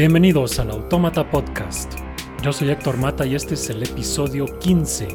Bienvenidos 0.00 0.58
al 0.58 0.70
Autómata 0.70 1.30
Podcast. 1.30 1.92
Yo 2.42 2.54
soy 2.54 2.70
Héctor 2.70 2.96
Mata 2.96 3.26
y 3.26 3.34
este 3.34 3.52
es 3.52 3.68
el 3.68 3.82
episodio 3.82 4.46
15. 4.46 5.08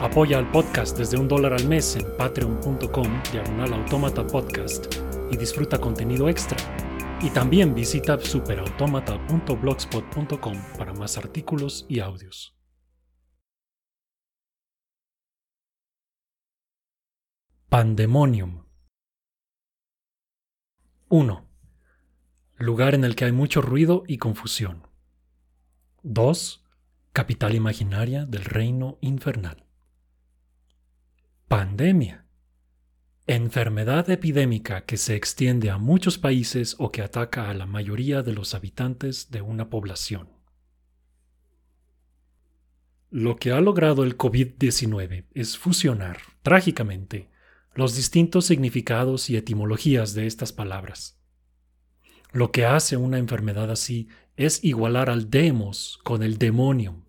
Apoya 0.00 0.38
al 0.38 0.50
podcast 0.50 0.96
desde 0.96 1.18
un 1.18 1.28
dólar 1.28 1.52
al 1.52 1.68
mes 1.68 1.94
en 1.96 2.06
patreon.com 2.16 3.22
diagonal 3.32 3.74
automata 3.74 4.26
podcast 4.26 4.86
y 5.30 5.36
disfruta 5.36 5.78
contenido 5.78 6.30
extra. 6.30 6.56
Y 7.20 7.28
también 7.28 7.74
visita 7.74 8.18
superautomata.blogspot.com 8.18 10.56
para 10.78 10.94
más 10.94 11.18
artículos 11.18 11.84
y 11.86 12.00
audios. 12.00 12.56
Pandemonium 17.68 18.64
1. 21.10 21.49
Lugar 22.60 22.94
en 22.94 23.04
el 23.04 23.16
que 23.16 23.24
hay 23.24 23.32
mucho 23.32 23.62
ruido 23.62 24.04
y 24.06 24.18
confusión. 24.18 24.86
2. 26.02 26.62
Capital 27.14 27.54
imaginaria 27.54 28.26
del 28.26 28.44
reino 28.44 28.98
infernal. 29.00 29.64
Pandemia. 31.48 32.26
Enfermedad 33.26 34.10
epidémica 34.10 34.84
que 34.84 34.98
se 34.98 35.16
extiende 35.16 35.70
a 35.70 35.78
muchos 35.78 36.18
países 36.18 36.76
o 36.78 36.92
que 36.92 37.00
ataca 37.00 37.48
a 37.48 37.54
la 37.54 37.64
mayoría 37.64 38.22
de 38.22 38.34
los 38.34 38.52
habitantes 38.52 39.30
de 39.30 39.40
una 39.40 39.70
población. 39.70 40.28
Lo 43.08 43.36
que 43.36 43.52
ha 43.52 43.60
logrado 43.62 44.04
el 44.04 44.18
COVID-19 44.18 45.24
es 45.32 45.56
fusionar, 45.56 46.18
trágicamente, 46.42 47.30
los 47.74 47.96
distintos 47.96 48.44
significados 48.44 49.30
y 49.30 49.38
etimologías 49.38 50.12
de 50.12 50.26
estas 50.26 50.52
palabras. 50.52 51.19
Lo 52.32 52.52
que 52.52 52.64
hace 52.64 52.96
una 52.96 53.18
enfermedad 53.18 53.70
así 53.70 54.08
es 54.36 54.62
igualar 54.64 55.10
al 55.10 55.30
demos 55.30 55.98
con 56.04 56.22
el 56.22 56.38
demonio, 56.38 57.04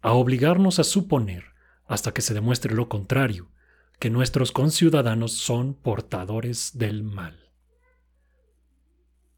a 0.00 0.12
obligarnos 0.12 0.78
a 0.78 0.84
suponer, 0.84 1.44
hasta 1.86 2.12
que 2.12 2.22
se 2.22 2.34
demuestre 2.34 2.74
lo 2.74 2.88
contrario, 2.88 3.50
que 3.98 4.10
nuestros 4.10 4.52
conciudadanos 4.52 5.32
son 5.32 5.74
portadores 5.74 6.72
del 6.78 7.02
mal. 7.02 7.50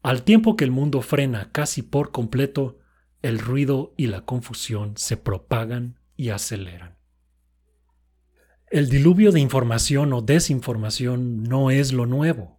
Al 0.01 0.23
tiempo 0.23 0.55
que 0.55 0.63
el 0.63 0.71
mundo 0.71 1.01
frena 1.01 1.51
casi 1.51 1.81
por 1.81 2.11
completo, 2.11 2.79
el 3.21 3.39
ruido 3.39 3.93
y 3.97 4.07
la 4.07 4.21
confusión 4.21 4.93
se 4.95 5.17
propagan 5.17 5.99
y 6.15 6.29
aceleran. 6.29 6.97
El 8.71 8.89
diluvio 8.89 9.31
de 9.31 9.39
información 9.39 10.13
o 10.13 10.21
desinformación 10.21 11.43
no 11.43 11.71
es 11.71 11.91
lo 11.91 12.05
nuevo. 12.05 12.58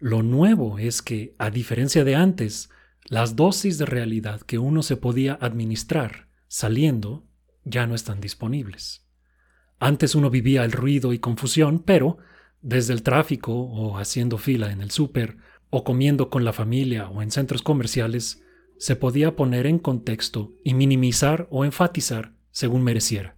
Lo 0.00 0.22
nuevo 0.22 0.78
es 0.78 1.02
que, 1.02 1.34
a 1.38 1.50
diferencia 1.50 2.04
de 2.04 2.14
antes, 2.14 2.70
las 3.06 3.34
dosis 3.34 3.78
de 3.78 3.86
realidad 3.86 4.42
que 4.42 4.58
uno 4.58 4.82
se 4.82 4.96
podía 4.96 5.36
administrar 5.40 6.28
saliendo 6.46 7.26
ya 7.64 7.86
no 7.86 7.96
están 7.96 8.20
disponibles. 8.20 9.06
Antes 9.80 10.14
uno 10.14 10.30
vivía 10.30 10.64
el 10.64 10.72
ruido 10.72 11.12
y 11.12 11.18
confusión, 11.18 11.80
pero 11.80 12.18
desde 12.62 12.92
el 12.92 13.02
tráfico 13.02 13.52
o 13.52 13.98
haciendo 13.98 14.38
fila 14.38 14.70
en 14.70 14.82
el 14.82 14.90
súper 14.90 15.36
o 15.70 15.82
comiendo 15.82 16.30
con 16.30 16.44
la 16.44 16.52
familia 16.52 17.08
o 17.08 17.20
en 17.20 17.30
centros 17.30 17.62
comerciales, 17.62 18.42
se 18.78 18.94
podía 18.94 19.34
poner 19.34 19.66
en 19.66 19.80
contexto 19.80 20.54
y 20.62 20.74
minimizar 20.74 21.48
o 21.50 21.64
enfatizar 21.64 22.34
según 22.52 22.84
mereciera. 22.84 23.36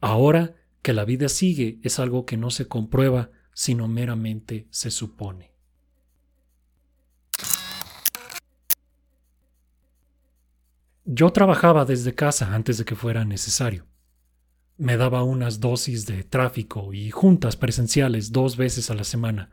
Ahora 0.00 0.54
que 0.82 0.92
la 0.92 1.04
vida 1.04 1.28
sigue 1.28 1.80
es 1.82 1.98
algo 1.98 2.24
que 2.24 2.36
no 2.36 2.50
se 2.50 2.68
comprueba, 2.68 3.30
sino 3.52 3.88
meramente 3.88 4.68
se 4.70 4.92
supone. 4.92 5.55
Yo 11.08 11.30
trabajaba 11.30 11.84
desde 11.84 12.16
casa 12.16 12.52
antes 12.52 12.78
de 12.78 12.84
que 12.84 12.96
fuera 12.96 13.24
necesario. 13.24 13.86
Me 14.76 14.96
daba 14.96 15.22
unas 15.22 15.60
dosis 15.60 16.04
de 16.04 16.24
tráfico 16.24 16.92
y 16.92 17.12
juntas 17.12 17.54
presenciales 17.56 18.32
dos 18.32 18.56
veces 18.56 18.90
a 18.90 18.94
la 18.94 19.04
semana, 19.04 19.50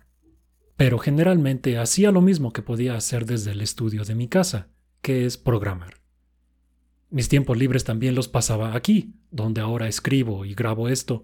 pero 0.77 0.97
generalmente 0.97 1.77
hacía 1.77 2.11
lo 2.11 2.21
mismo 2.21 2.53
que 2.53 2.63
podía 2.63 2.95
hacer 2.95 3.27
desde 3.27 3.51
el 3.51 3.61
estudio 3.61 4.03
de 4.03 4.15
mi 4.15 4.27
casa, 4.27 4.69
que 5.03 5.27
es 5.27 5.37
programar. 5.37 6.01
Mis 7.11 7.29
tiempos 7.29 7.55
libres 7.55 7.83
también 7.83 8.15
los 8.15 8.27
pasaba 8.27 8.75
aquí, 8.75 9.13
donde 9.29 9.61
ahora 9.61 9.87
escribo 9.87 10.45
y 10.45 10.55
grabo 10.55 10.89
esto, 10.89 11.23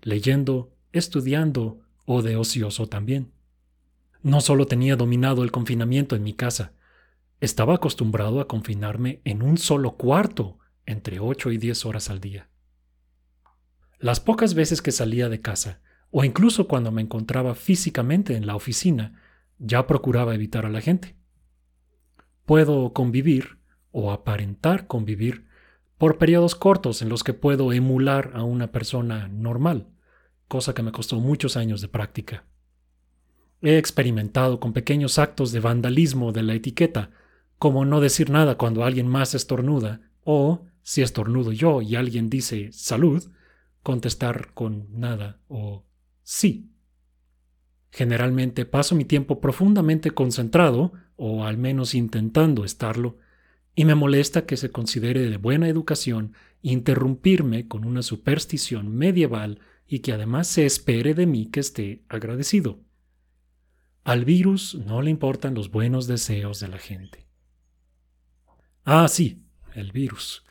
leyendo, 0.00 0.72
estudiando 0.92 1.80
o 2.06 2.22
de 2.22 2.36
ocioso 2.36 2.86
también. 2.86 3.30
No 4.22 4.40
solo 4.40 4.66
tenía 4.66 4.96
dominado 4.96 5.44
el 5.44 5.52
confinamiento 5.52 6.16
en 6.16 6.22
mi 6.22 6.32
casa, 6.32 6.72
estaba 7.40 7.74
acostumbrado 7.74 8.40
a 8.40 8.48
confinarme 8.48 9.20
en 9.24 9.42
un 9.42 9.58
solo 9.58 9.96
cuarto 9.96 10.58
entre 10.86 11.20
8 11.20 11.52
y 11.52 11.58
10 11.58 11.84
horas 11.86 12.10
al 12.10 12.20
día. 12.20 12.48
Las 13.98 14.20
pocas 14.20 14.54
veces 14.54 14.82
que 14.82 14.92
salía 14.92 15.28
de 15.28 15.40
casa, 15.40 15.80
o 16.10 16.24
incluso 16.24 16.68
cuando 16.68 16.92
me 16.92 17.02
encontraba 17.02 17.54
físicamente 17.54 18.36
en 18.36 18.46
la 18.46 18.56
oficina, 18.56 19.20
ya 19.58 19.86
procuraba 19.86 20.34
evitar 20.34 20.66
a 20.66 20.70
la 20.70 20.80
gente. 20.80 21.16
Puedo 22.44 22.92
convivir, 22.92 23.58
o 23.90 24.12
aparentar 24.12 24.86
convivir, 24.86 25.46
por 25.98 26.18
periodos 26.18 26.54
cortos 26.54 27.00
en 27.00 27.08
los 27.08 27.24
que 27.24 27.32
puedo 27.32 27.72
emular 27.72 28.32
a 28.34 28.42
una 28.44 28.70
persona 28.70 29.28
normal, 29.28 29.88
cosa 30.46 30.74
que 30.74 30.82
me 30.82 30.92
costó 30.92 31.20
muchos 31.20 31.56
años 31.56 31.80
de 31.80 31.88
práctica. 31.88 32.44
He 33.62 33.78
experimentado 33.78 34.60
con 34.60 34.74
pequeños 34.74 35.18
actos 35.18 35.52
de 35.52 35.60
vandalismo 35.60 36.32
de 36.32 36.42
la 36.42 36.54
etiqueta, 36.54 37.10
como 37.58 37.84
no 37.84 38.00
decir 38.00 38.30
nada 38.30 38.56
cuando 38.56 38.84
alguien 38.84 39.06
más 39.06 39.34
estornuda, 39.34 40.00
o, 40.24 40.66
si 40.82 41.02
estornudo 41.02 41.52
yo 41.52 41.82
y 41.82 41.96
alguien 41.96 42.28
dice 42.28 42.70
salud, 42.72 43.30
contestar 43.82 44.52
con 44.52 44.88
nada 44.90 45.40
o 45.48 45.84
sí. 46.22 46.70
Generalmente 47.90 48.66
paso 48.66 48.94
mi 48.94 49.04
tiempo 49.04 49.40
profundamente 49.40 50.10
concentrado, 50.10 50.92
o 51.16 51.44
al 51.44 51.56
menos 51.56 51.94
intentando 51.94 52.64
estarlo, 52.64 53.18
y 53.74 53.84
me 53.84 53.94
molesta 53.94 54.46
que 54.46 54.56
se 54.56 54.70
considere 54.70 55.30
de 55.30 55.36
buena 55.36 55.68
educación 55.68 56.34
interrumpirme 56.62 57.68
con 57.68 57.84
una 57.84 58.02
superstición 58.02 58.94
medieval 58.94 59.60
y 59.86 60.00
que 60.00 60.12
además 60.12 60.48
se 60.48 60.66
espere 60.66 61.14
de 61.14 61.26
mí 61.26 61.46
que 61.46 61.60
esté 61.60 62.02
agradecido. 62.08 62.80
Al 64.02 64.24
virus 64.24 64.74
no 64.74 65.02
le 65.02 65.10
importan 65.10 65.54
los 65.54 65.70
buenos 65.70 66.06
deseos 66.06 66.60
de 66.60 66.68
la 66.68 66.78
gente. 66.78 67.25
Ah, 68.88 69.08
sí, 69.08 69.42
el 69.74 69.90
virus. 69.90 70.44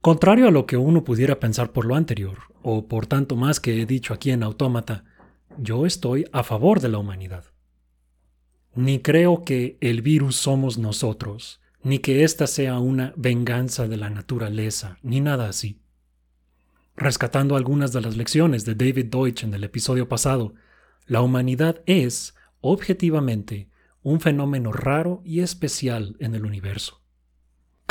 Contrario 0.00 0.48
a 0.48 0.50
lo 0.50 0.64
que 0.64 0.78
uno 0.78 1.04
pudiera 1.04 1.38
pensar 1.38 1.70
por 1.70 1.84
lo 1.84 1.94
anterior, 1.94 2.38
o 2.62 2.88
por 2.88 3.06
tanto 3.06 3.36
más 3.36 3.60
que 3.60 3.82
he 3.82 3.84
dicho 3.84 4.14
aquí 4.14 4.30
en 4.30 4.42
Autómata, 4.42 5.04
yo 5.58 5.84
estoy 5.84 6.24
a 6.32 6.42
favor 6.42 6.80
de 6.80 6.88
la 6.88 6.96
humanidad. 6.96 7.44
Ni 8.74 9.00
creo 9.00 9.44
que 9.44 9.76
el 9.82 10.00
virus 10.00 10.36
somos 10.36 10.78
nosotros, 10.78 11.60
ni 11.82 11.98
que 11.98 12.24
ésta 12.24 12.46
sea 12.46 12.78
una 12.78 13.12
venganza 13.14 13.88
de 13.88 13.98
la 13.98 14.08
naturaleza, 14.08 14.96
ni 15.02 15.20
nada 15.20 15.50
así. 15.50 15.82
Rescatando 16.96 17.56
algunas 17.56 17.92
de 17.92 18.00
las 18.00 18.16
lecciones 18.16 18.64
de 18.64 18.74
David 18.74 19.10
Deutsch 19.10 19.44
en 19.44 19.52
el 19.52 19.64
episodio 19.64 20.08
pasado, 20.08 20.54
la 21.04 21.20
humanidad 21.20 21.82
es, 21.84 22.34
objetivamente, 22.62 23.68
un 24.02 24.18
fenómeno 24.18 24.72
raro 24.72 25.20
y 25.26 25.40
especial 25.40 26.16
en 26.18 26.34
el 26.34 26.46
universo. 26.46 27.01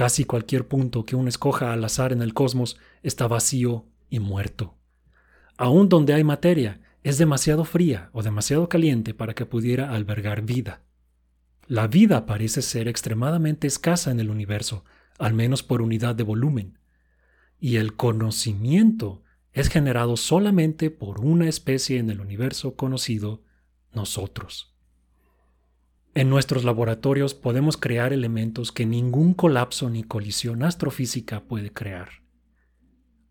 Casi 0.01 0.25
cualquier 0.25 0.67
punto 0.67 1.05
que 1.05 1.15
uno 1.15 1.29
escoja 1.29 1.71
al 1.73 1.83
azar 1.83 2.11
en 2.11 2.23
el 2.23 2.33
cosmos 2.33 2.79
está 3.03 3.27
vacío 3.27 3.85
y 4.09 4.17
muerto. 4.17 4.73
Aún 5.57 5.89
donde 5.89 6.15
hay 6.15 6.23
materia, 6.23 6.81
es 7.03 7.19
demasiado 7.19 7.65
fría 7.65 8.09
o 8.11 8.23
demasiado 8.23 8.67
caliente 8.67 9.13
para 9.13 9.35
que 9.35 9.45
pudiera 9.45 9.93
albergar 9.93 10.41
vida. 10.41 10.81
La 11.67 11.85
vida 11.85 12.25
parece 12.25 12.63
ser 12.63 12.87
extremadamente 12.87 13.67
escasa 13.67 14.09
en 14.09 14.19
el 14.19 14.31
universo, 14.31 14.85
al 15.19 15.35
menos 15.35 15.61
por 15.61 15.83
unidad 15.83 16.15
de 16.15 16.23
volumen. 16.23 16.79
Y 17.59 17.75
el 17.75 17.95
conocimiento 17.95 19.21
es 19.53 19.69
generado 19.69 20.17
solamente 20.17 20.89
por 20.89 21.19
una 21.19 21.47
especie 21.47 21.99
en 21.99 22.09
el 22.09 22.21
universo 22.21 22.75
conocido, 22.75 23.43
nosotros. 23.93 24.70
En 26.13 26.29
nuestros 26.29 26.65
laboratorios 26.65 27.33
podemos 27.33 27.77
crear 27.77 28.11
elementos 28.11 28.73
que 28.73 28.85
ningún 28.85 29.33
colapso 29.33 29.89
ni 29.89 30.03
colisión 30.03 30.61
astrofísica 30.63 31.41
puede 31.41 31.71
crear. 31.71 32.09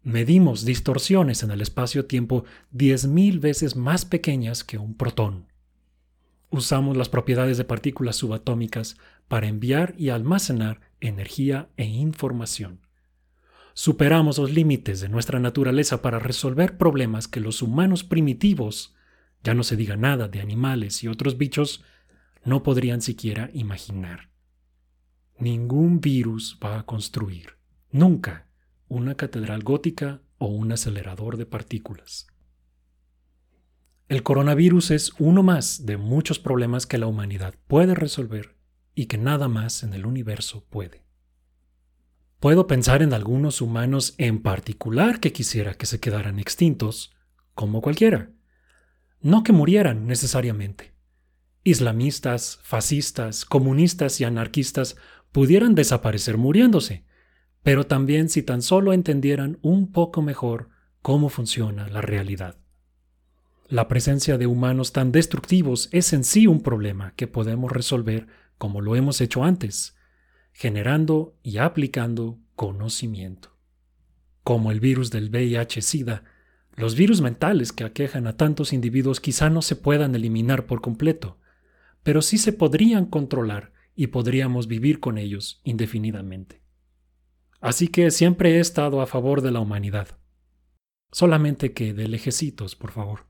Medimos 0.02 0.64
distorsiones 0.64 1.42
en 1.42 1.50
el 1.50 1.60
espacio-tiempo 1.60 2.44
10.000 2.72 3.38
veces 3.38 3.76
más 3.76 4.06
pequeñas 4.06 4.64
que 4.64 4.78
un 4.78 4.94
protón. 4.94 5.46
Usamos 6.48 6.96
las 6.96 7.10
propiedades 7.10 7.58
de 7.58 7.64
partículas 7.64 8.16
subatómicas 8.16 8.96
para 9.28 9.46
enviar 9.46 9.94
y 9.98 10.08
almacenar 10.08 10.80
energía 11.00 11.68
e 11.76 11.84
información. 11.84 12.80
Superamos 13.74 14.38
los 14.38 14.50
límites 14.52 15.00
de 15.00 15.10
nuestra 15.10 15.38
naturaleza 15.38 16.00
para 16.00 16.18
resolver 16.18 16.78
problemas 16.78 17.28
que 17.28 17.40
los 17.40 17.60
humanos 17.60 18.04
primitivos, 18.04 18.96
ya 19.44 19.52
no 19.52 19.64
se 19.64 19.76
diga 19.76 19.96
nada 19.96 20.28
de 20.28 20.40
animales 20.40 21.04
y 21.04 21.08
otros 21.08 21.36
bichos, 21.36 21.84
no 22.44 22.62
podrían 22.62 23.00
siquiera 23.00 23.50
imaginar. 23.52 24.30
ningún 25.38 26.00
virus 26.00 26.58
va 26.62 26.78
a 26.78 26.84
construir, 26.84 27.56
nunca, 27.90 28.46
una 28.88 29.14
catedral 29.14 29.62
gótica 29.62 30.20
o 30.36 30.48
un 30.48 30.72
acelerador 30.72 31.38
de 31.38 31.46
partículas. 31.46 32.26
El 34.08 34.22
coronavirus 34.22 34.90
es 34.90 35.12
uno 35.18 35.42
más 35.42 35.86
de 35.86 35.96
muchos 35.96 36.38
problemas 36.38 36.84
que 36.84 36.98
la 36.98 37.06
humanidad 37.06 37.54
puede 37.68 37.94
resolver 37.94 38.56
y 38.94 39.06
que 39.06 39.18
nada 39.18 39.48
más 39.48 39.82
en 39.82 39.94
el 39.94 40.04
universo 40.04 40.64
puede. 40.68 41.04
Puedo 42.40 42.66
pensar 42.66 43.02
en 43.02 43.12
algunos 43.12 43.60
humanos 43.60 44.14
en 44.18 44.42
particular 44.42 45.20
que 45.20 45.32
quisiera 45.32 45.74
que 45.74 45.86
se 45.86 46.00
quedaran 46.00 46.38
extintos, 46.38 47.12
como 47.54 47.82
cualquiera. 47.82 48.30
No 49.20 49.44
que 49.44 49.52
murieran 49.52 50.06
necesariamente. 50.06 50.89
Islamistas, 51.70 52.58
fascistas, 52.62 53.44
comunistas 53.44 54.20
y 54.20 54.24
anarquistas 54.24 54.96
pudieran 55.30 55.74
desaparecer 55.74 56.36
muriéndose, 56.36 57.04
pero 57.62 57.86
también 57.86 58.28
si 58.28 58.42
tan 58.42 58.62
solo 58.62 58.92
entendieran 58.92 59.58
un 59.62 59.92
poco 59.92 60.20
mejor 60.20 60.70
cómo 61.02 61.28
funciona 61.28 61.88
la 61.88 62.00
realidad. 62.00 62.56
La 63.68 63.86
presencia 63.86 64.36
de 64.36 64.48
humanos 64.48 64.92
tan 64.92 65.12
destructivos 65.12 65.88
es 65.92 66.12
en 66.12 66.24
sí 66.24 66.48
un 66.48 66.60
problema 66.60 67.14
que 67.14 67.28
podemos 67.28 67.70
resolver 67.70 68.26
como 68.58 68.80
lo 68.80 68.96
hemos 68.96 69.20
hecho 69.20 69.44
antes, 69.44 69.96
generando 70.52 71.36
y 71.42 71.58
aplicando 71.58 72.40
conocimiento. 72.56 73.56
Como 74.42 74.72
el 74.72 74.80
virus 74.80 75.10
del 75.10 75.30
VIH-Sida, 75.30 76.24
los 76.74 76.96
virus 76.96 77.20
mentales 77.20 77.72
que 77.72 77.84
aquejan 77.84 78.26
a 78.26 78.36
tantos 78.36 78.72
individuos 78.72 79.20
quizá 79.20 79.50
no 79.50 79.62
se 79.62 79.76
puedan 79.76 80.14
eliminar 80.14 80.66
por 80.66 80.80
completo, 80.80 81.38
pero 82.02 82.22
sí 82.22 82.38
se 82.38 82.52
podrían 82.52 83.06
controlar 83.06 83.72
y 83.94 84.08
podríamos 84.08 84.66
vivir 84.66 85.00
con 85.00 85.18
ellos 85.18 85.60
indefinidamente. 85.64 86.62
Así 87.60 87.88
que 87.88 88.10
siempre 88.10 88.56
he 88.56 88.60
estado 88.60 89.00
a 89.00 89.06
favor 89.06 89.42
de 89.42 89.50
la 89.50 89.60
humanidad. 89.60 90.18
Solamente 91.12 91.72
que 91.72 91.92
de 91.92 92.08
lejecitos, 92.08 92.76
por 92.76 92.92
favor. 92.92 93.26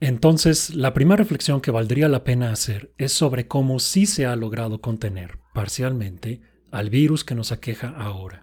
Entonces, 0.00 0.74
la 0.74 0.92
primera 0.92 1.16
reflexión 1.16 1.60
que 1.60 1.70
valdría 1.70 2.08
la 2.08 2.22
pena 2.22 2.52
hacer 2.52 2.92
es 2.98 3.12
sobre 3.12 3.48
cómo 3.48 3.78
sí 3.78 4.06
se 4.06 4.26
ha 4.26 4.36
logrado 4.36 4.80
contener, 4.80 5.38
parcialmente, 5.54 6.42
al 6.70 6.90
virus 6.90 7.24
que 7.24 7.34
nos 7.34 7.50
aqueja 7.50 7.88
ahora. 7.88 8.42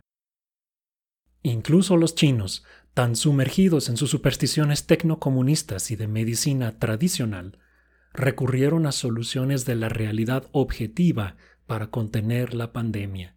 Incluso 1.44 1.98
los 1.98 2.16
chinos, 2.16 2.64
tan 2.94 3.16
sumergidos 3.16 3.90
en 3.90 3.98
sus 3.98 4.12
supersticiones 4.12 4.86
tecnocomunistas 4.86 5.90
y 5.92 5.96
de 5.96 6.08
medicina 6.08 6.78
tradicional, 6.78 7.60
recurrieron 8.14 8.86
a 8.86 8.92
soluciones 8.92 9.66
de 9.66 9.76
la 9.76 9.90
realidad 9.90 10.48
objetiva 10.52 11.36
para 11.66 11.88
contener 11.88 12.54
la 12.54 12.72
pandemia. 12.72 13.36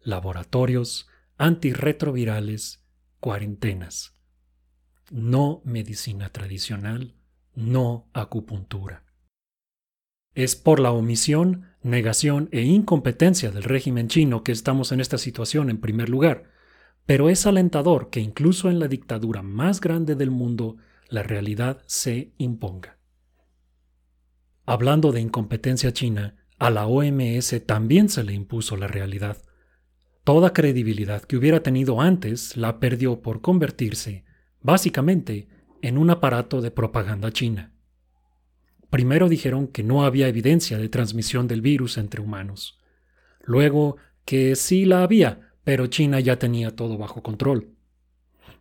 Laboratorios, 0.00 1.06
antirretrovirales, 1.38 2.84
cuarentenas. 3.20 4.16
No 5.10 5.62
medicina 5.64 6.30
tradicional, 6.30 7.14
no 7.54 8.10
acupuntura. 8.12 9.04
Es 10.34 10.56
por 10.56 10.80
la 10.80 10.90
omisión, 10.90 11.68
negación 11.82 12.48
e 12.50 12.62
incompetencia 12.62 13.50
del 13.50 13.64
régimen 13.64 14.08
chino 14.08 14.42
que 14.42 14.52
estamos 14.52 14.90
en 14.90 15.00
esta 15.00 15.18
situación 15.18 15.70
en 15.70 15.78
primer 15.78 16.08
lugar, 16.08 16.51
pero 17.06 17.28
es 17.28 17.46
alentador 17.46 18.10
que 18.10 18.20
incluso 18.20 18.70
en 18.70 18.78
la 18.78 18.88
dictadura 18.88 19.42
más 19.42 19.80
grande 19.80 20.14
del 20.14 20.30
mundo 20.30 20.76
la 21.08 21.22
realidad 21.22 21.82
se 21.86 22.32
imponga. 22.38 22.98
Hablando 24.64 25.12
de 25.12 25.20
incompetencia 25.20 25.92
china, 25.92 26.36
a 26.58 26.70
la 26.70 26.86
OMS 26.86 27.66
también 27.66 28.08
se 28.08 28.22
le 28.22 28.32
impuso 28.32 28.76
la 28.76 28.86
realidad. 28.86 29.38
Toda 30.24 30.52
credibilidad 30.52 31.22
que 31.22 31.36
hubiera 31.36 31.62
tenido 31.62 32.00
antes 32.00 32.56
la 32.56 32.78
perdió 32.78 33.20
por 33.20 33.40
convertirse, 33.40 34.24
básicamente, 34.60 35.48
en 35.82 35.98
un 35.98 36.10
aparato 36.10 36.60
de 36.60 36.70
propaganda 36.70 37.32
china. 37.32 37.72
Primero 38.88 39.28
dijeron 39.28 39.66
que 39.66 39.82
no 39.82 40.04
había 40.04 40.28
evidencia 40.28 40.78
de 40.78 40.88
transmisión 40.88 41.48
del 41.48 41.60
virus 41.60 41.98
entre 41.98 42.20
humanos. 42.20 42.78
Luego 43.42 43.96
que 44.24 44.54
sí 44.54 44.84
la 44.84 45.02
había, 45.02 45.51
pero 45.64 45.86
China 45.86 46.20
ya 46.20 46.38
tenía 46.38 46.74
todo 46.74 46.98
bajo 46.98 47.22
control. 47.22 47.70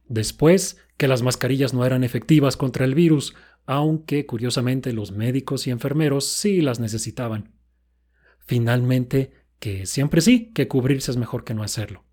Después 0.07 0.77
que 0.97 1.07
las 1.07 1.23
mascarillas 1.23 1.73
no 1.73 1.85
eran 1.85 2.03
efectivas 2.03 2.57
contra 2.57 2.85
el 2.85 2.95
virus, 2.95 3.33
aunque 3.65 4.25
curiosamente 4.25 4.93
los 4.93 5.11
médicos 5.11 5.67
y 5.67 5.71
enfermeros 5.71 6.27
sí 6.27 6.61
las 6.61 6.79
necesitaban. 6.79 7.53
Finalmente, 8.39 9.31
que 9.59 9.85
siempre 9.85 10.21
sí, 10.21 10.51
que 10.53 10.67
cubrirse 10.67 11.11
es 11.11 11.17
mejor 11.17 11.43
que 11.43 11.53
no 11.53 11.63
hacerlo. 11.63 12.03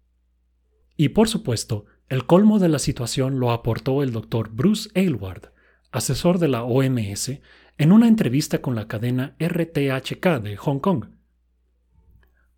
Y 0.97 1.11
por 1.11 1.29
supuesto, 1.29 1.87
el 2.09 2.27
colmo 2.27 2.59
de 2.59 2.69
la 2.69 2.79
situación 2.79 3.39
lo 3.39 3.51
aportó 3.51 4.03
el 4.03 4.13
doctor 4.13 4.51
Bruce 4.51 4.91
Aylward, 4.95 5.53
asesor 5.91 6.39
de 6.39 6.49
la 6.49 6.65
OMS, 6.65 7.41
en 7.79 7.93
una 7.93 8.09
entrevista 8.09 8.61
con 8.61 8.75
la 8.75 8.89
cadena 8.89 9.37
RTHK 9.39 10.43
de 10.43 10.57
Hong 10.57 10.81
Kong. 10.81 11.07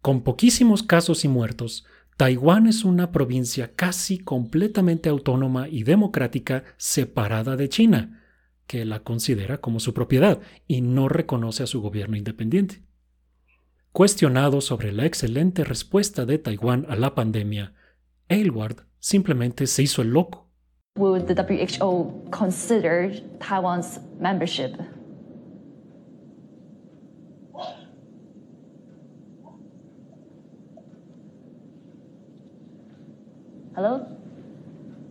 Con 0.00 0.22
poquísimos 0.22 0.82
casos 0.82 1.24
y 1.24 1.28
muertos, 1.28 1.84
Taiwán 2.20 2.66
es 2.66 2.84
una 2.84 3.12
provincia 3.12 3.72
casi 3.74 4.18
completamente 4.18 5.08
autónoma 5.08 5.70
y 5.70 5.84
democrática 5.84 6.64
separada 6.76 7.56
de 7.56 7.70
China, 7.70 8.20
que 8.66 8.84
la 8.84 9.02
considera 9.02 9.56
como 9.56 9.80
su 9.80 9.94
propiedad 9.94 10.38
y 10.66 10.82
no 10.82 11.08
reconoce 11.08 11.62
a 11.62 11.66
su 11.66 11.80
gobierno 11.80 12.18
independiente. 12.18 12.82
Cuestionado 13.92 14.60
sobre 14.60 14.92
la 14.92 15.06
excelente 15.06 15.64
respuesta 15.64 16.26
de 16.26 16.36
Taiwán 16.36 16.84
a 16.90 16.96
la 16.96 17.14
pandemia, 17.14 17.72
Aylward 18.28 18.84
simplemente 18.98 19.66
se 19.66 19.84
hizo 19.84 20.02
el 20.02 20.10
loco. 20.10 20.46
Would 20.98 21.24
the 21.24 21.34
WHO 21.34 22.26
consider 22.30 23.18
Taiwan's 23.38 23.98
membership? 24.18 24.76
Hello? 33.80 34.06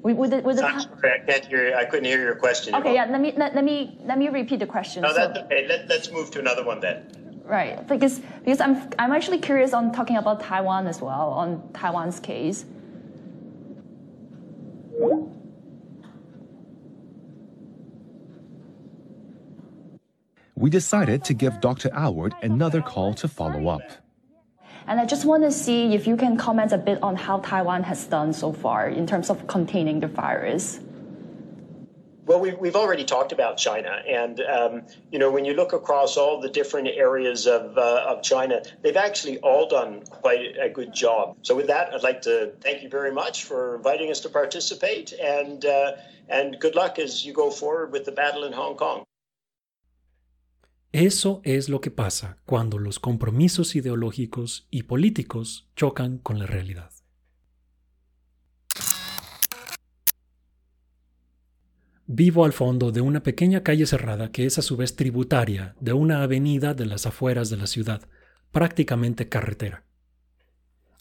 With 0.04 0.30
the, 0.30 0.42
with 0.42 0.58
the 0.58 0.66
I'm 0.66 0.80
sorry, 0.80 1.12
I 1.12 1.26
can't 1.26 1.46
hear. 1.46 1.76
I 1.76 1.86
couldn't 1.86 2.06
hear 2.06 2.22
your 2.22 2.36
question. 2.36 2.76
Okay, 2.76 2.94
yeah. 2.94 3.06
Let 3.06 3.20
me 3.20 3.34
let, 3.36 3.56
let 3.56 3.64
me 3.64 3.98
let 4.06 4.20
me 4.20 4.30
repeat 4.30 4.60
the 4.60 4.68
question. 4.68 5.02
No, 5.02 5.12
that's 5.12 5.40
so, 5.40 5.46
okay. 5.46 5.66
Let, 5.68 5.90
let's 5.90 6.12
move 6.12 6.30
to 6.32 6.40
another 6.40 6.64
one 6.64 6.80
then. 6.80 7.42
Right, 7.46 7.88
because 7.88 8.20
because 8.20 8.62
I'm 8.62 8.88
I'm 9.00 9.12
actually 9.12 9.40
curious 9.40 9.74
on 9.74 9.92
talking 9.92 10.18
about 10.18 10.42
Taiwan 10.42 10.86
as 10.86 11.02
well 11.02 11.30
on 11.32 11.68
Taiwan's 11.74 12.20
case. 12.20 12.64
We 20.56 20.70
decided 20.70 21.24
to 21.24 21.34
give 21.34 21.60
Dr. 21.60 21.90
Alward 21.90 22.34
another 22.44 22.82
call 22.82 23.16
to 23.16 23.28
follow 23.28 23.68
up. 23.68 23.82
And 24.90 25.00
I 25.00 25.06
just 25.06 25.24
want 25.24 25.44
to 25.44 25.52
see 25.52 25.94
if 25.94 26.08
you 26.08 26.18
can 26.18 26.36
comment 26.36 26.72
a 26.72 26.78
bit 26.80 26.98
on 27.04 27.16
how 27.16 27.38
Taiwan 27.42 27.84
has 27.84 28.08
done 28.08 28.34
so 28.34 28.52
far 28.52 28.90
in 28.90 29.06
terms 29.06 29.30
of 29.30 29.46
containing 29.46 30.00
the 30.00 30.08
virus. 30.08 30.80
Well, 32.26 32.40
we, 32.40 32.56
we've 32.56 32.76
already 32.76 33.06
talked 33.06 33.32
about 33.32 33.58
China, 33.58 34.02
and 34.08 34.42
um, 34.42 34.82
you 35.12 35.20
know 35.20 35.30
when 35.30 35.46
you 35.46 35.54
look 35.54 35.74
across 35.74 36.18
all 36.18 36.42
the 36.42 36.50
different 36.50 36.88
areas 36.88 37.46
of 37.46 37.78
uh, 37.78 38.06
of 38.08 38.24
China, 38.24 38.64
they've 38.82 38.98
actually 38.98 39.38
all 39.40 39.68
done 39.68 40.02
quite 40.10 40.58
a 40.60 40.70
good 40.70 40.92
job. 40.92 41.38
So, 41.44 41.56
with 41.56 41.68
that, 41.68 41.94
I'd 41.94 42.04
like 42.04 42.24
to 42.24 42.54
thank 42.62 42.82
you 42.82 42.90
very 42.90 43.12
much 43.12 43.44
for 43.44 43.76
inviting 43.76 44.10
us 44.10 44.22
to 44.22 44.30
participate, 44.30 45.14
and 45.14 45.64
uh, 45.66 45.92
and 46.30 46.60
good 46.60 46.74
luck 46.74 46.98
as 46.98 47.24
you 47.24 47.34
go 47.34 47.52
forward 47.52 47.92
with 47.92 48.06
the 48.06 48.12
battle 48.12 48.44
in 48.44 48.54
Hong 48.54 48.76
Kong. 48.76 49.06
Eso 50.92 51.42
es 51.44 51.70
lo 51.70 51.82
que 51.82 51.92
pasa 51.92 52.38
cuando 52.46 52.80
los 52.80 52.98
compromisos 52.98 53.76
ideológicos 53.76 54.68
y 54.72 54.84
políticos 54.84 55.70
chocan 55.76 56.18
con 56.18 56.40
la 56.40 56.48
realidad. 56.48 56.90
Vivo 62.08 62.44
al 62.44 62.54
fondo 62.54 62.92
de 62.92 63.02
una 63.02 63.22
pequeña 63.22 63.62
calle 63.62 63.86
cerrada 63.86 64.32
que 64.32 64.48
es 64.48 64.58
a 64.58 64.64
su 64.64 64.78
vez 64.78 64.96
tributaria 64.96 65.76
de 65.80 65.94
una 65.94 66.24
avenida 66.24 66.74
de 66.74 66.88
las 66.88 67.06
afueras 67.06 67.52
de 67.52 67.58
la 67.58 67.68
ciudad, 67.68 68.02
prácticamente 68.52 69.30
carretera. 69.30 69.84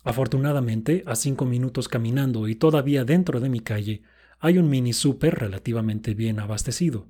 Afortunadamente, 0.04 1.02
a 1.06 1.16
cinco 1.16 1.46
minutos 1.46 1.88
caminando 1.88 2.46
y 2.46 2.56
todavía 2.56 3.06
dentro 3.06 3.40
de 3.40 3.48
mi 3.48 3.60
calle, 3.60 4.02
hay 4.38 4.58
un 4.58 4.68
mini 4.68 4.92
super 4.92 5.34
relativamente 5.34 6.12
bien 6.12 6.40
abastecido. 6.40 7.08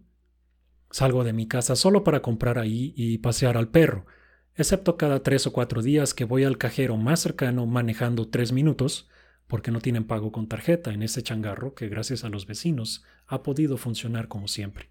Salgo 0.91 1.25
de 1.25 1.33
mi 1.33 1.47
casa 1.47 1.77
solo 1.77 2.05
para 2.05 2.23
comprar 2.23 2.59
ahí 2.59 2.95
y 2.97 3.19
pasear 3.19 3.57
al 3.57 3.69
perro, 3.69 4.07
excepto 4.55 4.97
cada 4.97 5.23
tres 5.23 5.47
o 5.47 5.53
cuatro 5.53 5.83
días 5.83 6.15
que 6.15 6.25
voy 6.25 6.45
al 6.45 6.59
cajero 6.59 6.97
más 6.97 7.21
cercano 7.21 7.67
manejando 7.67 8.29
tres 8.29 8.53
minutos 8.53 9.09
porque 9.49 9.71
no 9.71 9.81
tienen 9.81 10.05
pago 10.05 10.31
con 10.31 10.47
tarjeta 10.47 10.93
en 10.93 11.03
ese 11.03 11.23
changarro 11.23 11.75
que 11.75 11.89
gracias 11.89 12.23
a 12.23 12.29
los 12.29 12.47
vecinos 12.47 13.03
ha 13.27 13.43
podido 13.43 13.77
funcionar 13.77 14.29
como 14.29 14.47
siempre. 14.47 14.91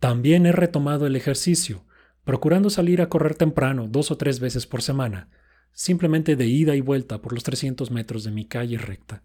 También 0.00 0.46
he 0.46 0.52
retomado 0.52 1.06
el 1.06 1.16
ejercicio, 1.16 1.84
procurando 2.24 2.68
salir 2.68 3.00
a 3.00 3.08
correr 3.08 3.34
temprano 3.34 3.88
dos 3.88 4.10
o 4.10 4.16
tres 4.16 4.38
veces 4.38 4.66
por 4.66 4.82
semana, 4.82 5.30
simplemente 5.72 6.36
de 6.36 6.46
ida 6.46 6.74
y 6.76 6.80
vuelta 6.80 7.22
por 7.22 7.32
los 7.32 7.44
300 7.44 7.90
metros 7.90 8.24
de 8.24 8.30
mi 8.32 8.44
calle 8.44 8.78
recta. 8.78 9.22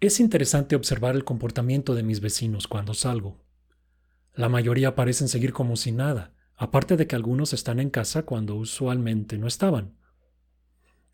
Es 0.00 0.20
interesante 0.20 0.76
observar 0.76 1.14
el 1.14 1.24
comportamiento 1.24 1.94
de 1.94 2.02
mis 2.02 2.20
vecinos 2.20 2.68
cuando 2.68 2.94
salgo. 2.94 3.44
La 4.34 4.48
mayoría 4.48 4.96
parecen 4.96 5.28
seguir 5.28 5.52
como 5.52 5.76
si 5.76 5.92
nada, 5.92 6.32
aparte 6.56 6.96
de 6.96 7.06
que 7.06 7.14
algunos 7.14 7.52
están 7.52 7.78
en 7.78 7.90
casa 7.90 8.24
cuando 8.24 8.56
usualmente 8.56 9.38
no 9.38 9.46
estaban. 9.46 9.96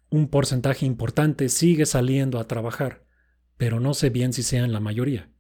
Un 0.09 0.29
porcentaje 0.29 0.87
importante 0.87 1.51
sigue 1.51 1.87
saliendo 1.87 2.39
a 2.39 2.49
trabajar, 2.49 3.05
pero 3.59 3.79
no 3.79 3.93
sé 3.93 4.09
bien 4.09 4.33
si 4.33 4.43
sean 4.43 4.73
la 4.73 4.81
mayoría. 4.81 5.31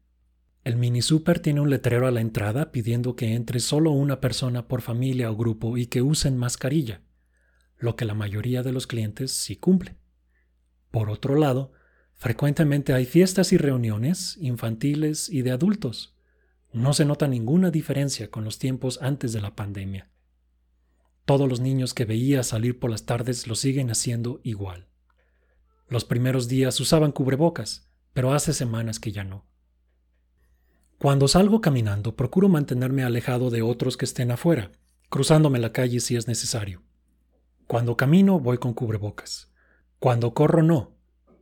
El 0.62 0.76
mini 0.76 1.00
super 1.00 1.40
tiene 1.40 1.62
un 1.62 1.70
letrero 1.70 2.06
a 2.06 2.10
la 2.10 2.20
entrada 2.20 2.70
pidiendo 2.70 3.16
que 3.16 3.34
entre 3.34 3.60
solo 3.60 3.92
una 3.92 4.20
persona 4.20 4.68
por 4.68 4.82
familia 4.82 5.30
o 5.30 5.36
grupo 5.36 5.78
y 5.78 5.86
que 5.86 6.02
usen 6.02 6.36
mascarilla, 6.36 7.00
lo 7.78 7.96
que 7.96 8.04
la 8.04 8.14
mayoría 8.14 8.62
de 8.62 8.72
los 8.72 8.86
clientes 8.86 9.32
sí 9.32 9.56
cumple. 9.56 9.96
Por 10.90 11.08
otro 11.08 11.34
lado, 11.34 11.72
frecuentemente 12.14 12.92
hay 12.92 13.06
fiestas 13.06 13.54
y 13.54 13.56
reuniones 13.56 14.36
infantiles 14.38 15.30
y 15.30 15.40
de 15.40 15.52
adultos. 15.52 16.14
No 16.72 16.92
se 16.92 17.04
nota 17.04 17.26
ninguna 17.26 17.70
diferencia 17.70 18.30
con 18.30 18.44
los 18.44 18.58
tiempos 18.58 19.00
antes 19.02 19.32
de 19.32 19.40
la 19.40 19.56
pandemia. 19.56 20.08
Todos 21.24 21.48
los 21.48 21.60
niños 21.60 21.94
que 21.94 22.04
veía 22.04 22.42
salir 22.42 22.78
por 22.78 22.90
las 22.90 23.06
tardes 23.06 23.46
lo 23.46 23.54
siguen 23.54 23.90
haciendo 23.90 24.40
igual. 24.44 24.88
Los 25.88 26.04
primeros 26.04 26.46
días 26.46 26.78
usaban 26.78 27.10
cubrebocas, 27.10 27.90
pero 28.12 28.32
hace 28.32 28.52
semanas 28.52 29.00
que 29.00 29.10
ya 29.10 29.24
no. 29.24 29.44
Cuando 30.98 31.26
salgo 31.26 31.60
caminando, 31.60 32.14
procuro 32.14 32.48
mantenerme 32.48 33.02
alejado 33.02 33.50
de 33.50 33.62
otros 33.62 33.96
que 33.96 34.04
estén 34.04 34.30
afuera, 34.30 34.70
cruzándome 35.08 35.58
la 35.58 35.72
calle 35.72 35.98
si 35.98 36.14
es 36.14 36.28
necesario. 36.28 36.82
Cuando 37.66 37.96
camino, 37.96 38.38
voy 38.38 38.58
con 38.58 38.74
cubrebocas. 38.74 39.52
Cuando 39.98 40.34
corro, 40.34 40.62
no, 40.62 40.96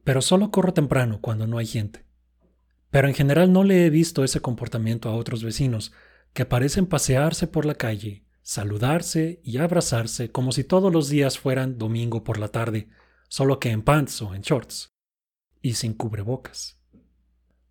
pero 0.04 0.23
solo 0.23 0.50
corro 0.50 0.73
temprano 0.73 1.20
cuando 1.20 1.47
no 1.47 1.58
hay 1.58 1.66
gente. 1.66 2.07
Pero 2.90 3.09
en 3.09 3.14
general 3.14 3.52
no 3.52 3.64
le 3.64 3.87
he 3.87 3.90
visto 3.90 4.25
ese 4.25 4.40
comportamiento 4.40 5.09
a 5.09 5.14
otros 5.14 5.42
vecinos, 5.42 5.92
que 6.33 6.45
parecen 6.45 6.87
pasearse 6.87 7.47
por 7.47 7.66
la 7.66 7.75
calle, 7.75 8.25
saludarse 8.42 9.40
y 9.45 9.59
abrazarse 9.59 10.30
como 10.30 10.52
si 10.52 10.64
todos 10.64 10.92
los 10.92 11.09
días 11.09 11.38
fueran 11.38 11.78
domingo 11.78 12.25
por 12.25 12.38
la 12.38 12.49
tarde, 12.49 12.88
solo 13.28 13.61
que 13.61 13.71
en 13.71 13.83
pants 13.83 14.23
o 14.23 14.35
en 14.35 14.42
shorts, 14.42 14.95
y 15.61 15.75
sin 15.75 15.92
cubrebocas. 15.92 16.80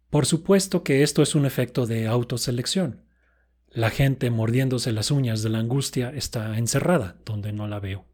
Por 0.09 0.25
supuesto 0.25 0.83
que 0.83 1.03
esto 1.03 1.21
es 1.21 1.35
un 1.35 1.45
efecto 1.45 1.85
de 1.85 2.07
autoselección. 2.07 3.05
La 3.69 3.89
gente 3.89 4.29
mordiéndose 4.29 4.91
las 4.91 5.11
uñas 5.11 5.43
de 5.43 5.49
la 5.49 5.59
angustia 5.59 6.11
está 6.11 6.57
encerrada 6.57 7.17
donde 7.25 7.51
no 7.51 7.67
la 7.67 7.79
veo. 7.79 8.05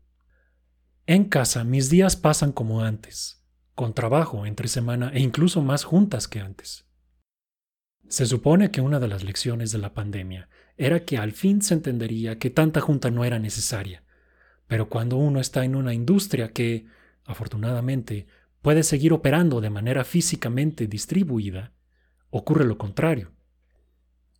En 1.05 1.25
casa 1.25 1.63
mis 1.63 1.89
días 1.89 2.15
pasan 2.15 2.51
como 2.51 2.81
antes, 2.81 3.43
con 3.75 3.93
trabajo 3.93 4.45
entre 4.45 4.67
semana 4.67 5.11
e 5.13 5.19
incluso 5.19 5.61
más 5.61 5.83
juntas 5.83 6.27
que 6.27 6.39
antes. 6.39 6.85
Se 8.07 8.25
supone 8.25 8.71
que 8.71 8.81
una 8.81 8.99
de 8.99 9.07
las 9.07 9.23
lecciones 9.23 9.71
de 9.71 9.79
la 9.79 9.93
pandemia 9.93 10.49
era 10.77 11.05
que 11.05 11.17
al 11.17 11.31
fin 11.31 11.61
se 11.61 11.73
entendería 11.73 12.37
que 12.37 12.49
tanta 12.49 12.81
junta 12.81 13.11
no 13.11 13.25
era 13.25 13.39
necesaria, 13.39 14.03
pero 14.67 14.89
cuando 14.89 15.17
uno 15.17 15.39
está 15.39 15.65
en 15.65 15.75
una 15.75 15.93
industria 15.93 16.51
que, 16.51 16.85
afortunadamente, 17.25 18.27
puede 18.61 18.83
seguir 18.83 19.13
operando 19.13 19.61
de 19.61 19.69
manera 19.69 20.03
físicamente 20.03 20.87
distribuida, 20.87 21.73
ocurre 22.29 22.65
lo 22.65 22.77
contrario. 22.77 23.31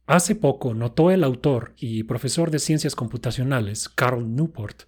Hace 0.05 0.36
poco 0.36 0.74
notó 0.74 1.12
el 1.12 1.24
autor 1.24 1.74
y 1.77 2.03
profesor 2.03 2.51
de 2.51 2.60
ciencias 2.60 2.96
computacionales, 2.96 3.88
Carl 3.89 4.36
Newport, 4.36 4.84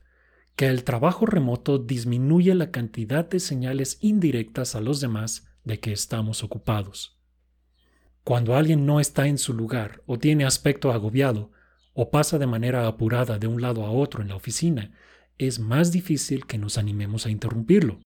que 0.56 0.68
el 0.68 0.84
trabajo 0.84 1.26
remoto 1.26 1.78
disminuye 1.78 2.54
la 2.56 2.72
cantidad 2.72 3.28
de 3.28 3.40
señales 3.40 3.98
indirectas 4.02 4.76
a 4.76 4.82
los 4.82 5.00
demás 5.02 5.48
de 5.64 5.80
que 5.80 5.92
estamos 5.92 6.44
ocupados. 6.44 7.15
Cuando 8.26 8.56
alguien 8.56 8.88
no 8.88 9.00
está 9.00 9.28
en 9.28 9.38
su 9.38 9.54
lugar 9.54 10.02
o 10.08 10.18
tiene 10.18 10.46
aspecto 10.46 10.92
agobiado 10.92 11.52
o 11.94 12.10
pasa 12.10 12.40
de 12.40 12.48
manera 12.48 12.88
apurada 12.88 13.38
de 13.38 13.46
un 13.46 13.62
lado 13.62 13.86
a 13.86 13.92
otro 13.92 14.24
en 14.24 14.30
la 14.30 14.36
oficina, 14.36 14.96
es 15.38 15.60
más 15.60 15.92
difícil 15.92 16.48
que 16.48 16.58
nos 16.58 16.80
animemos 16.80 17.28
a 17.28 17.30
interrumpirlo. 17.30 18.00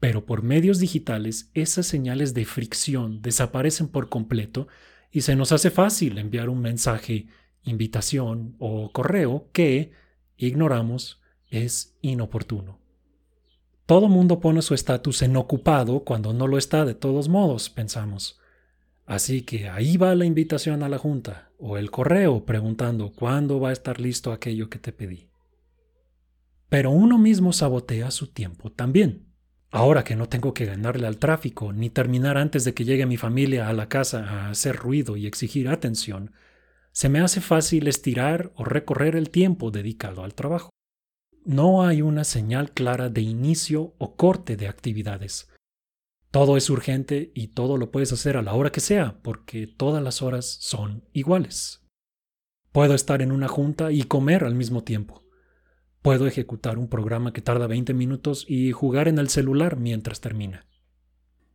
Pero 0.00 0.26
por 0.26 0.42
medios 0.42 0.80
digitales 0.80 1.48
esas 1.54 1.86
señales 1.86 2.34
de 2.34 2.44
fricción 2.44 3.22
desaparecen 3.22 3.86
por 3.86 4.08
completo 4.08 4.66
y 5.12 5.20
se 5.20 5.36
nos 5.36 5.52
hace 5.52 5.70
fácil 5.70 6.18
enviar 6.18 6.48
un 6.48 6.60
mensaje, 6.60 7.28
invitación 7.62 8.56
o 8.58 8.90
correo 8.90 9.48
que, 9.52 9.92
ignoramos, 10.38 11.20
es 11.50 11.96
inoportuno. 12.02 12.80
Todo 13.86 14.08
mundo 14.08 14.40
pone 14.40 14.60
su 14.60 14.74
estatus 14.74 15.22
en 15.22 15.36
ocupado 15.36 16.00
cuando 16.00 16.32
no 16.32 16.48
lo 16.48 16.58
está 16.58 16.84
de 16.84 16.94
todos 16.94 17.28
modos, 17.28 17.70
pensamos. 17.70 18.39
Así 19.10 19.42
que 19.42 19.68
ahí 19.68 19.96
va 19.96 20.14
la 20.14 20.24
invitación 20.24 20.84
a 20.84 20.88
la 20.88 20.96
junta 20.96 21.50
o 21.58 21.76
el 21.76 21.90
correo 21.90 22.46
preguntando 22.46 23.10
cuándo 23.10 23.58
va 23.58 23.70
a 23.70 23.72
estar 23.72 24.00
listo 24.00 24.30
aquello 24.30 24.70
que 24.70 24.78
te 24.78 24.92
pedí. 24.92 25.28
Pero 26.68 26.92
uno 26.92 27.18
mismo 27.18 27.52
sabotea 27.52 28.12
su 28.12 28.28
tiempo 28.28 28.70
también. 28.70 29.26
Ahora 29.72 30.04
que 30.04 30.14
no 30.14 30.28
tengo 30.28 30.54
que 30.54 30.64
ganarle 30.64 31.08
al 31.08 31.16
tráfico 31.16 31.72
ni 31.72 31.90
terminar 31.90 32.38
antes 32.38 32.64
de 32.64 32.72
que 32.72 32.84
llegue 32.84 33.04
mi 33.04 33.16
familia 33.16 33.68
a 33.68 33.72
la 33.72 33.88
casa 33.88 34.24
a 34.28 34.50
hacer 34.50 34.76
ruido 34.76 35.16
y 35.16 35.26
exigir 35.26 35.68
atención, 35.68 36.30
se 36.92 37.08
me 37.08 37.18
hace 37.18 37.40
fácil 37.40 37.88
estirar 37.88 38.52
o 38.54 38.62
recorrer 38.64 39.16
el 39.16 39.30
tiempo 39.30 39.72
dedicado 39.72 40.22
al 40.22 40.34
trabajo. 40.34 40.70
No 41.44 41.82
hay 41.82 42.00
una 42.00 42.22
señal 42.22 42.70
clara 42.70 43.08
de 43.08 43.22
inicio 43.22 43.92
o 43.98 44.14
corte 44.14 44.56
de 44.56 44.68
actividades. 44.68 45.49
Todo 46.30 46.56
es 46.56 46.70
urgente 46.70 47.32
y 47.34 47.48
todo 47.48 47.76
lo 47.76 47.90
puedes 47.90 48.12
hacer 48.12 48.36
a 48.36 48.42
la 48.42 48.54
hora 48.54 48.70
que 48.70 48.80
sea, 48.80 49.18
porque 49.22 49.66
todas 49.66 50.02
las 50.02 50.22
horas 50.22 50.46
son 50.60 51.04
iguales. 51.12 51.84
Puedo 52.70 52.94
estar 52.94 53.20
en 53.20 53.32
una 53.32 53.48
junta 53.48 53.90
y 53.90 54.04
comer 54.04 54.44
al 54.44 54.54
mismo 54.54 54.84
tiempo. 54.84 55.24
Puedo 56.02 56.28
ejecutar 56.28 56.78
un 56.78 56.88
programa 56.88 57.32
que 57.32 57.42
tarda 57.42 57.66
20 57.66 57.94
minutos 57.94 58.46
y 58.48 58.70
jugar 58.70 59.08
en 59.08 59.18
el 59.18 59.28
celular 59.28 59.76
mientras 59.76 60.20
termina. 60.20 60.66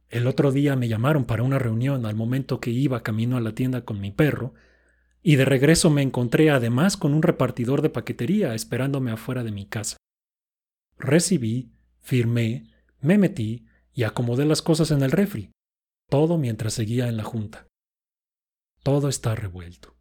El 0.09 0.27
otro 0.27 0.51
día 0.51 0.75
me 0.75 0.89
llamaron 0.89 1.23
para 1.23 1.43
una 1.43 1.57
reunión 1.57 2.05
al 2.05 2.15
momento 2.15 2.59
que 2.59 2.69
iba 2.69 3.01
camino 3.01 3.37
a 3.37 3.41
la 3.41 3.55
tienda 3.55 3.85
con 3.85 4.01
mi 4.01 4.11
perro, 4.11 4.53
y 5.23 5.37
de 5.37 5.45
regreso 5.45 5.89
me 5.89 6.03
encontré 6.03 6.51
además 6.51 6.97
con 6.97 7.13
un 7.13 7.23
repartidor 7.23 7.81
de 7.81 7.89
paquetería 7.89 8.53
esperándome 8.53 9.11
afuera 9.11 9.43
de 9.43 9.51
mi 9.51 9.65
casa. 9.65 9.97
Recibí, 10.99 11.71
firmé, 12.01 12.71
me 12.99 13.17
metí 13.17 13.65
y 13.95 14.03
acomodé 14.03 14.45
las 14.45 14.61
cosas 14.61 14.91
en 14.91 15.01
el 15.01 15.11
refri, 15.11 15.51
todo 16.09 16.37
mientras 16.37 16.73
seguía 16.73 17.07
en 17.07 17.17
la 17.17 17.23
junta. 17.23 17.67
Todo 18.83 19.09
está 19.09 19.33
revuelto. 19.33 19.95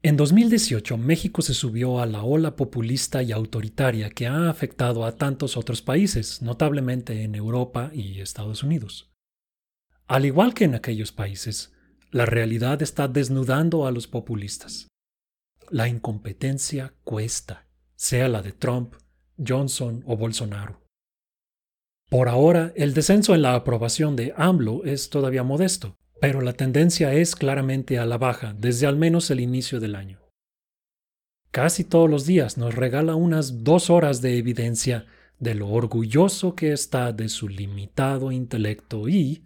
En 0.00 0.16
2018, 0.16 0.96
México 0.96 1.42
se 1.42 1.54
subió 1.54 2.00
a 2.00 2.06
la 2.06 2.22
ola 2.22 2.54
populista 2.54 3.22
y 3.22 3.32
autoritaria 3.32 4.10
que 4.10 4.28
ha 4.28 4.48
afectado 4.48 5.04
a 5.04 5.16
tantos 5.16 5.56
otros 5.56 5.82
países, 5.82 6.40
notablemente 6.40 7.24
en 7.24 7.34
Europa 7.34 7.90
y 7.92 8.20
Estados 8.20 8.62
Unidos. 8.62 9.10
Al 10.06 10.24
igual 10.24 10.54
que 10.54 10.64
en 10.64 10.76
aquellos 10.76 11.10
países, 11.10 11.74
la 12.10 12.24
realidad 12.24 12.80
está 12.80 13.08
desnudando 13.08 13.86
a 13.86 13.90
los 13.90 14.06
populistas. 14.06 14.86
La 15.68 15.88
incompetencia 15.88 16.94
cuesta, 17.02 17.66
sea 17.96 18.28
la 18.28 18.40
de 18.40 18.52
Trump, 18.52 18.94
Johnson 19.44 20.02
o 20.06 20.16
Bolsonaro. 20.16 20.80
Por 22.08 22.28
ahora, 22.28 22.72
el 22.74 22.94
descenso 22.94 23.34
en 23.34 23.42
la 23.42 23.54
aprobación 23.54 24.16
de 24.16 24.32
AMLO 24.36 24.84
es 24.84 25.10
todavía 25.10 25.42
modesto, 25.42 25.96
pero 26.20 26.40
la 26.40 26.54
tendencia 26.54 27.12
es 27.12 27.36
claramente 27.36 27.98
a 27.98 28.06
la 28.06 28.18
baja 28.18 28.54
desde 28.58 28.86
al 28.86 28.96
menos 28.96 29.30
el 29.30 29.40
inicio 29.40 29.78
del 29.78 29.94
año. 29.94 30.20
Casi 31.50 31.84
todos 31.84 32.08
los 32.10 32.26
días 32.26 32.58
nos 32.58 32.74
regala 32.74 33.14
unas 33.14 33.64
dos 33.64 33.90
horas 33.90 34.20
de 34.20 34.38
evidencia 34.38 35.06
de 35.38 35.54
lo 35.54 35.68
orgulloso 35.68 36.54
que 36.54 36.72
está 36.72 37.12
de 37.12 37.28
su 37.28 37.48
limitado 37.48 38.32
intelecto 38.32 39.08
y, 39.08 39.44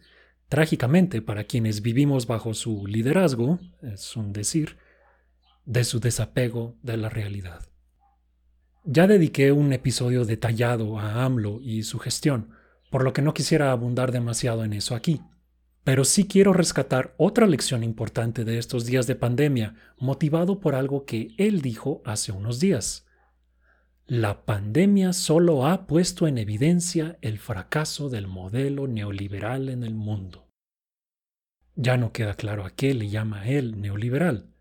trágicamente 0.48 1.22
para 1.22 1.44
quienes 1.44 1.82
vivimos 1.82 2.26
bajo 2.26 2.54
su 2.54 2.86
liderazgo, 2.86 3.58
es 3.82 4.16
un 4.16 4.32
decir, 4.32 4.78
de 5.64 5.84
su 5.84 6.00
desapego 6.00 6.76
de 6.82 6.96
la 6.96 7.08
realidad. 7.08 7.71
Ya 8.84 9.06
dediqué 9.06 9.52
un 9.52 9.72
episodio 9.72 10.24
detallado 10.24 10.98
a 10.98 11.24
AMLO 11.24 11.60
y 11.62 11.84
su 11.84 12.00
gestión, 12.00 12.50
por 12.90 13.04
lo 13.04 13.12
que 13.12 13.22
no 13.22 13.32
quisiera 13.32 13.70
abundar 13.70 14.10
demasiado 14.10 14.64
en 14.64 14.72
eso 14.72 14.96
aquí. 14.96 15.20
Pero 15.84 16.04
sí 16.04 16.26
quiero 16.26 16.52
rescatar 16.52 17.14
otra 17.16 17.46
lección 17.46 17.84
importante 17.84 18.44
de 18.44 18.58
estos 18.58 18.84
días 18.84 19.06
de 19.06 19.14
pandemia, 19.14 19.76
motivado 19.98 20.58
por 20.58 20.74
algo 20.74 21.04
que 21.04 21.32
él 21.38 21.62
dijo 21.62 22.02
hace 22.04 22.32
unos 22.32 22.58
días. 22.58 23.06
La 24.06 24.44
pandemia 24.44 25.12
solo 25.12 25.64
ha 25.64 25.86
puesto 25.86 26.26
en 26.26 26.36
evidencia 26.36 27.18
el 27.20 27.38
fracaso 27.38 28.08
del 28.08 28.26
modelo 28.26 28.88
neoliberal 28.88 29.68
en 29.68 29.84
el 29.84 29.94
mundo. 29.94 30.48
Ya 31.76 31.96
no 31.96 32.12
queda 32.12 32.34
claro 32.34 32.64
a 32.64 32.70
qué 32.70 32.94
le 32.94 33.08
llama 33.08 33.46
él 33.46 33.80
neoliberal. 33.80 34.51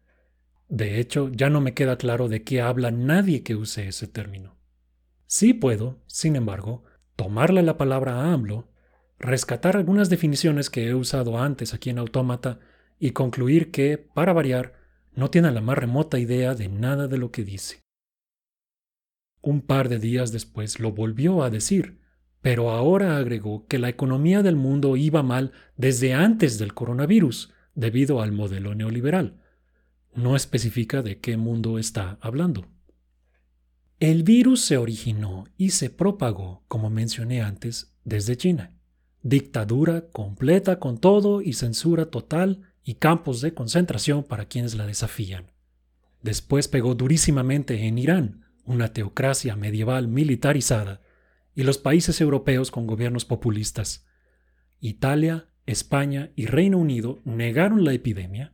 De 0.72 1.02
hecho, 1.02 1.30
ya 1.34 1.50
no 1.50 1.60
me 1.60 1.74
queda 1.74 1.98
claro 1.98 2.30
de 2.30 2.44
qué 2.44 2.62
habla 2.62 2.92
nadie 2.92 3.44
que 3.44 3.58
use 3.58 3.90
ese 3.90 4.08
término. 4.08 4.56
Sí 5.28 5.54
puedo, 5.54 6.02
sin 6.08 6.38
embargo, 6.38 6.86
tomarle 7.18 7.62
la 7.62 7.78
palabra 7.78 8.22
a 8.22 8.32
AMLO, 8.32 8.70
rescatar 9.20 9.76
algunas 9.76 10.10
definiciones 10.10 10.70
que 10.70 10.88
he 10.88 10.96
usado 10.96 11.38
antes 11.38 11.74
aquí 11.74 11.90
en 11.90 12.00
Autómata 12.00 12.60
y 13.00 13.12
concluir 13.12 13.70
que, 13.70 13.98
para 13.98 14.32
variar, 14.32 14.76
no 15.14 15.30
tiene 15.30 15.52
la 15.52 15.60
más 15.60 15.78
remota 15.78 16.20
idea 16.20 16.56
de 16.56 16.70
nada 16.70 17.10
de 17.10 17.18
lo 17.18 17.32
que 17.32 17.44
dice. 17.44 17.82
Un 19.42 19.60
par 19.60 19.90
de 19.90 20.00
días 20.00 20.32
después 20.32 20.80
lo 20.80 20.94
volvió 20.94 21.44
a 21.44 21.50
decir, 21.50 22.00
pero 22.42 22.70
ahora 22.70 23.18
agregó 23.18 23.68
que 23.68 23.78
la 23.78 23.90
economía 23.90 24.42
del 24.42 24.56
mundo 24.56 24.96
iba 24.96 25.22
mal 25.22 25.52
desde 25.76 26.14
antes 26.14 26.60
del 26.60 26.74
coronavirus, 26.74 27.52
debido 27.76 28.22
al 28.22 28.32
modelo 28.32 28.74
neoliberal. 28.74 29.42
No 30.14 30.36
especifica 30.36 31.02
de 31.02 31.20
qué 31.20 31.38
mundo 31.38 31.80
está 31.80 32.18
hablando. 32.22 32.68
El 34.00 34.24
virus 34.24 34.62
se 34.62 34.78
originó 34.78 35.46
y 35.58 35.70
se 35.70 35.90
propagó, 35.90 36.64
como 36.68 36.90
mencioné 36.90 37.42
antes, 37.42 37.94
desde 38.04 38.36
China. 38.36 38.76
Dictadura 39.24 40.10
completa 40.10 40.80
con 40.80 40.98
todo 40.98 41.42
y 41.42 41.54
censura 41.54 42.08
total 42.08 42.74
y 42.84 42.96
campos 42.96 43.42
de 43.42 43.54
concentración 43.54 44.24
para 44.24 44.46
quienes 44.46 44.76
la 44.76 44.88
desafían. 44.88 45.52
Después 46.24 46.68
pegó 46.68 46.96
durísimamente 46.96 47.88
en 47.88 47.98
Irán, 47.98 48.46
una 48.66 48.94
teocracia 48.94 49.56
medieval 49.56 50.08
militarizada, 50.08 51.02
y 51.54 51.64
los 51.64 51.78
países 51.78 52.22
europeos 52.22 52.72
con 52.72 52.88
gobiernos 52.88 53.26
populistas. 53.26 54.08
Italia, 54.80 55.50
España 55.66 56.32
y 56.36 56.46
Reino 56.46 56.78
Unido 56.78 57.22
negaron 57.24 57.84
la 57.84 57.94
epidemia, 57.94 58.54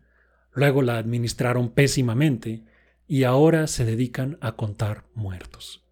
luego 0.58 0.82
la 0.82 0.98
administraron 0.98 1.70
pésimamente 1.70 2.64
y 3.08 3.26
ahora 3.26 3.68
se 3.68 3.86
dedican 3.86 4.40
a 4.42 4.54
contar 4.54 5.06
muertos. 5.14 5.86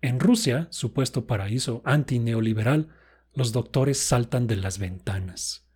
En 0.00 0.18
Rusia, 0.18 0.66
supuesto 0.70 1.26
paraíso 1.26 1.82
antineoliberal, 1.84 2.88
los 3.34 3.52
doctores 3.52 3.98
saltan 3.98 4.46
de 4.46 4.56
las 4.56 4.78
ventanas. 4.78 5.68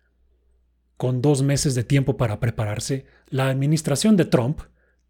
Con 0.97 1.21
dos 1.21 1.43
meses 1.43 1.75
de 1.75 1.83
tiempo 1.83 2.17
para 2.17 2.39
prepararse, 2.39 3.05
la 3.27 3.49
administración 3.49 4.17
de 4.17 4.25
Trump, 4.25 4.61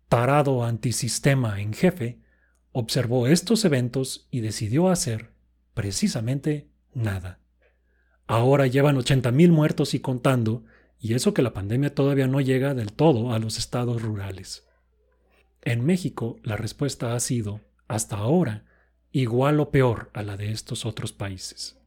tarado 0.09 0.65
antisistema 0.65 1.61
en 1.61 1.71
jefe, 1.71 2.19
observó 2.73 3.27
estos 3.27 3.63
eventos 3.63 4.27
y 4.31 4.41
decidió 4.41 4.89
hacer, 4.89 5.31
precisamente, 5.73 6.67
nada. 6.93 7.39
Ahora 8.27 8.67
llevan 8.67 8.97
80.000 8.97 9.49
muertos 9.49 9.93
y 9.93 10.01
contando, 10.01 10.65
y 11.03 11.15
eso 11.15 11.33
que 11.33 11.41
la 11.41 11.51
pandemia 11.51 11.93
todavía 11.93 12.27
no 12.27 12.39
llega 12.39 12.73
del 12.73 12.93
todo 12.93 13.33
a 13.33 13.39
los 13.39 13.57
estados 13.57 14.01
rurales. 14.01 14.65
En 15.61 15.85
México, 15.85 16.39
la 16.43 16.55
respuesta 16.55 17.13
ha 17.13 17.19
sido, 17.19 17.59
hasta 17.89 18.15
ahora, 18.15 18.63
igual 19.11 19.59
o 19.59 19.69
peor 19.69 20.11
a 20.13 20.23
la 20.23 20.37
de 20.37 20.53
estos 20.53 20.85
otros 20.85 21.11
países. 21.11 21.77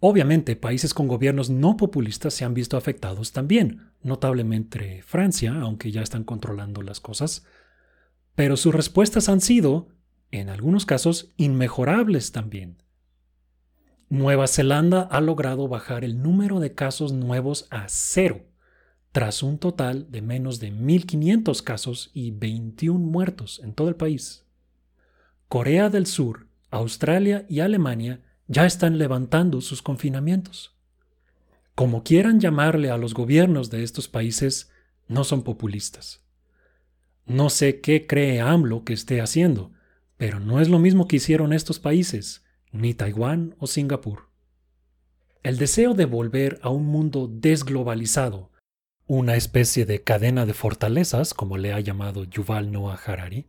Obviamente, 0.00 0.56
países 0.56 0.94
con 0.94 1.06
gobiernos 1.06 1.50
no 1.50 1.76
populistas 1.76 2.32
se 2.32 2.46
han 2.46 2.54
visto 2.54 2.78
afectados 2.78 3.32
también, 3.32 3.90
notablemente 4.02 5.02
Francia, 5.02 5.54
aunque 5.60 5.92
ya 5.92 6.00
están 6.00 6.24
controlando 6.24 6.80
las 6.80 6.98
cosas, 6.98 7.44
pero 8.36 8.56
sus 8.56 8.74
respuestas 8.74 9.28
han 9.28 9.42
sido, 9.42 9.90
en 10.30 10.48
algunos 10.48 10.86
casos, 10.86 11.34
inmejorables 11.36 12.32
también. 12.32 12.82
Nueva 14.12 14.48
Zelanda 14.48 15.02
ha 15.02 15.20
logrado 15.20 15.68
bajar 15.68 16.02
el 16.02 16.20
número 16.20 16.58
de 16.58 16.74
casos 16.74 17.12
nuevos 17.12 17.68
a 17.70 17.84
cero, 17.88 18.44
tras 19.12 19.44
un 19.44 19.56
total 19.56 20.10
de 20.10 20.20
menos 20.20 20.58
de 20.58 20.72
1.500 20.72 21.62
casos 21.62 22.10
y 22.12 22.32
21 22.32 22.98
muertos 22.98 23.60
en 23.62 23.72
todo 23.72 23.88
el 23.88 23.94
país. 23.94 24.44
Corea 25.46 25.90
del 25.90 26.06
Sur, 26.06 26.48
Australia 26.72 27.46
y 27.48 27.60
Alemania 27.60 28.20
ya 28.48 28.66
están 28.66 28.98
levantando 28.98 29.60
sus 29.60 29.80
confinamientos. 29.80 30.76
Como 31.76 32.02
quieran 32.02 32.40
llamarle 32.40 32.90
a 32.90 32.96
los 32.96 33.14
gobiernos 33.14 33.70
de 33.70 33.84
estos 33.84 34.08
países, 34.08 34.72
no 35.06 35.22
son 35.22 35.44
populistas. 35.44 36.24
No 37.26 37.48
sé 37.48 37.80
qué 37.80 38.08
cree 38.08 38.40
AMLO 38.40 38.82
que 38.82 38.92
esté 38.92 39.20
haciendo, 39.20 39.70
pero 40.16 40.40
no 40.40 40.60
es 40.60 40.68
lo 40.68 40.80
mismo 40.80 41.06
que 41.06 41.16
hicieron 41.16 41.52
estos 41.52 41.78
países, 41.78 42.42
ni 42.72 42.94
Taiwán 42.94 43.54
o 43.58 43.66
Singapur. 43.66 44.28
El 45.42 45.56
deseo 45.56 45.94
de 45.94 46.04
volver 46.04 46.58
a 46.62 46.68
un 46.68 46.86
mundo 46.86 47.28
desglobalizado, 47.30 48.50
una 49.06 49.36
especie 49.36 49.86
de 49.86 50.02
cadena 50.02 50.46
de 50.46 50.54
fortalezas, 50.54 51.34
como 51.34 51.56
le 51.56 51.72
ha 51.72 51.80
llamado 51.80 52.24
Yuval 52.24 52.70
Noah 52.70 53.00
Harari, 53.06 53.46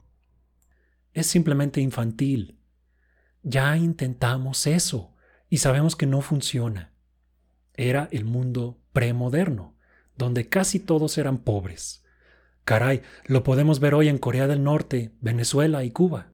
es 1.14 1.28
simplemente 1.28 1.82
infantil 1.82 2.62
ya 3.44 3.76
intentamos 3.76 4.68
eso 4.68 5.16
y 5.50 5.58
sabemos 5.58 5.96
que 5.96 6.06
no 6.06 6.22
funciona. 6.22 6.94
Era 7.74 8.08
el 8.12 8.26
mundo 8.26 8.80
premoderno, 8.94 9.76
donde 10.16 10.48
casi 10.48 10.80
todos 10.80 11.18
eran 11.18 11.40
pobres. 11.40 12.04
Caray, 12.64 13.02
lo 13.26 13.44
podemos 13.44 13.80
ver 13.80 13.96
hoy 13.96 14.08
en 14.08 14.20
Corea 14.20 14.48
del 14.48 14.64
Norte, 14.64 15.12
Venezuela 15.22 15.84
y 15.84 15.92
Cuba. 15.92 16.31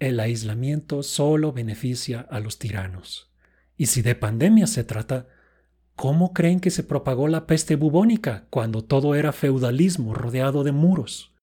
El 0.00 0.18
aislamiento 0.20 1.02
solo 1.02 1.52
beneficia 1.52 2.20
a 2.20 2.40
los 2.40 2.58
tiranos. 2.58 3.30
Y 3.76 3.86
si 3.86 4.02
de 4.02 4.14
pandemia 4.14 4.66
se 4.66 4.84
trata, 4.84 5.28
¿cómo 5.94 6.32
creen 6.32 6.60
que 6.60 6.70
se 6.70 6.82
propagó 6.82 7.28
la 7.28 7.46
peste 7.46 7.76
bubónica 7.76 8.46
cuando 8.50 8.82
todo 8.84 9.14
era 9.14 9.32
feudalismo 9.32 10.14
rodeado 10.14 10.64
de 10.64 10.72
muros? 10.72 11.34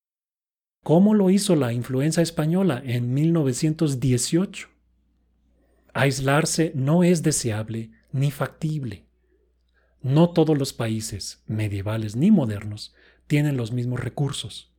¿Cómo 0.83 1.13
lo 1.13 1.29
hizo 1.29 1.55
la 1.55 1.73
influenza 1.73 2.21
española 2.21 2.81
en 2.83 3.13
1918? 3.13 4.67
Aislarse 5.93 6.71
no 6.75 7.03
es 7.03 7.21
deseable 7.21 7.91
ni 8.11 8.31
factible. 8.31 9.05
No 10.01 10.31
todos 10.31 10.57
los 10.57 10.73
países, 10.73 11.43
medievales 11.45 12.15
ni 12.15 12.31
modernos, 12.31 12.95
tienen 13.27 13.57
los 13.57 13.71
mismos 13.71 13.99
recursos. 13.99 14.73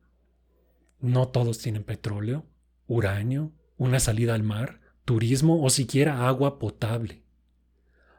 No 0.99 1.29
todos 1.29 1.59
tienen 1.59 1.83
petróleo, 1.83 2.45
uranio, 2.87 3.53
una 3.83 3.99
salida 3.99 4.33
al 4.33 4.43
mar, 4.43 4.79
turismo 5.03 5.61
o 5.61 5.69
siquiera 5.69 6.25
agua 6.25 6.57
potable. 6.57 7.21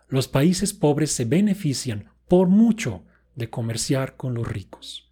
Los 0.08 0.28
países 0.28 0.74
pobres 0.74 1.10
se 1.10 1.24
benefician 1.24 2.10
por 2.28 2.48
mucho 2.48 3.02
de 3.34 3.48
comerciar 3.48 4.16
con 4.16 4.34
los 4.34 4.46
ricos. 4.46 5.10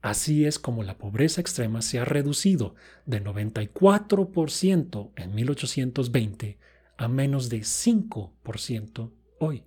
Así 0.00 0.46
es 0.46 0.60
como 0.60 0.84
la 0.84 0.96
pobreza 0.96 1.40
extrema 1.40 1.82
se 1.82 1.98
ha 1.98 2.04
reducido 2.04 2.76
de 3.04 3.22
94% 3.22 5.10
en 5.16 5.34
1820 5.34 6.58
a 6.96 7.08
menos 7.08 7.48
de 7.48 7.58
5% 7.58 9.10
hoy. 9.40 9.64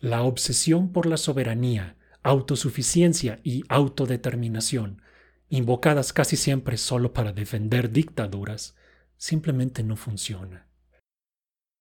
La 0.00 0.22
obsesión 0.22 0.92
por 0.92 1.06
la 1.06 1.16
soberanía, 1.16 1.96
autosuficiencia 2.22 3.40
y 3.42 3.64
autodeterminación, 3.68 5.00
invocadas 5.48 6.12
casi 6.12 6.36
siempre 6.36 6.76
solo 6.76 7.12
para 7.12 7.32
defender 7.32 7.90
dictaduras, 7.90 8.74
simplemente 9.16 9.82
no 9.82 9.96
funciona. 9.96 10.66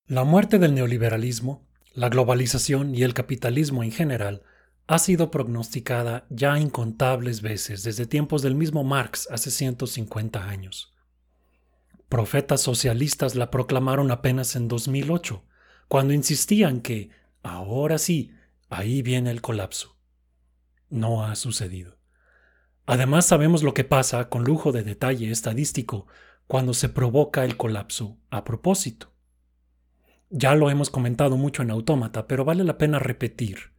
La 0.08 0.24
muerte 0.24 0.60
del 0.60 0.76
neoliberalismo, 0.76 1.68
la 1.94 2.10
globalización 2.10 2.94
y 2.94 3.04
el 3.04 3.14
capitalismo 3.14 3.84
en 3.84 3.92
general 3.92 4.44
ha 4.88 5.00
sido 5.00 5.32
prognosticada 5.32 6.28
ya 6.30 6.60
incontables 6.60 7.42
veces 7.42 7.84
desde 7.84 8.06
tiempos 8.06 8.42
del 8.42 8.54
mismo 8.54 8.84
Marx 8.84 9.28
hace 9.32 9.50
150 9.50 10.48
años. 10.48 10.94
Profetas 12.08 12.62
socialistas 12.62 13.34
la 13.34 13.50
proclamaron 13.50 14.12
apenas 14.12 14.56
en 14.56 14.68
2008, 14.68 15.44
cuando 15.88 16.14
insistían 16.14 16.82
que, 16.82 17.10
ahora 17.42 17.98
sí, 17.98 18.32
ahí 18.70 19.02
viene 19.02 19.32
el 19.32 19.42
colapso. 19.42 19.98
No 20.90 21.26
ha 21.26 21.36
sucedido. 21.36 21.95
Además 22.86 23.26
sabemos 23.26 23.64
lo 23.64 23.74
que 23.74 23.84
pasa 23.84 24.30
con 24.30 24.44
lujo 24.44 24.72
de 24.72 24.84
detalle 24.84 25.32
estadístico 25.32 26.08
cuando 26.48 26.74
se 26.74 26.90
provoca 26.90 27.44
el 27.44 27.58
colapso 27.58 28.18
a 28.30 28.44
propósito. 28.44 29.14
Ya 30.30 30.54
lo 30.56 30.70
hemos 30.70 30.90
comentado 30.90 31.38
mucho 31.38 31.64
en 31.64 31.72
Autómata, 31.72 32.28
pero 32.28 32.46
vale 32.46 32.64
la 32.64 32.78
pena 32.78 33.00
repetir. 33.00 33.74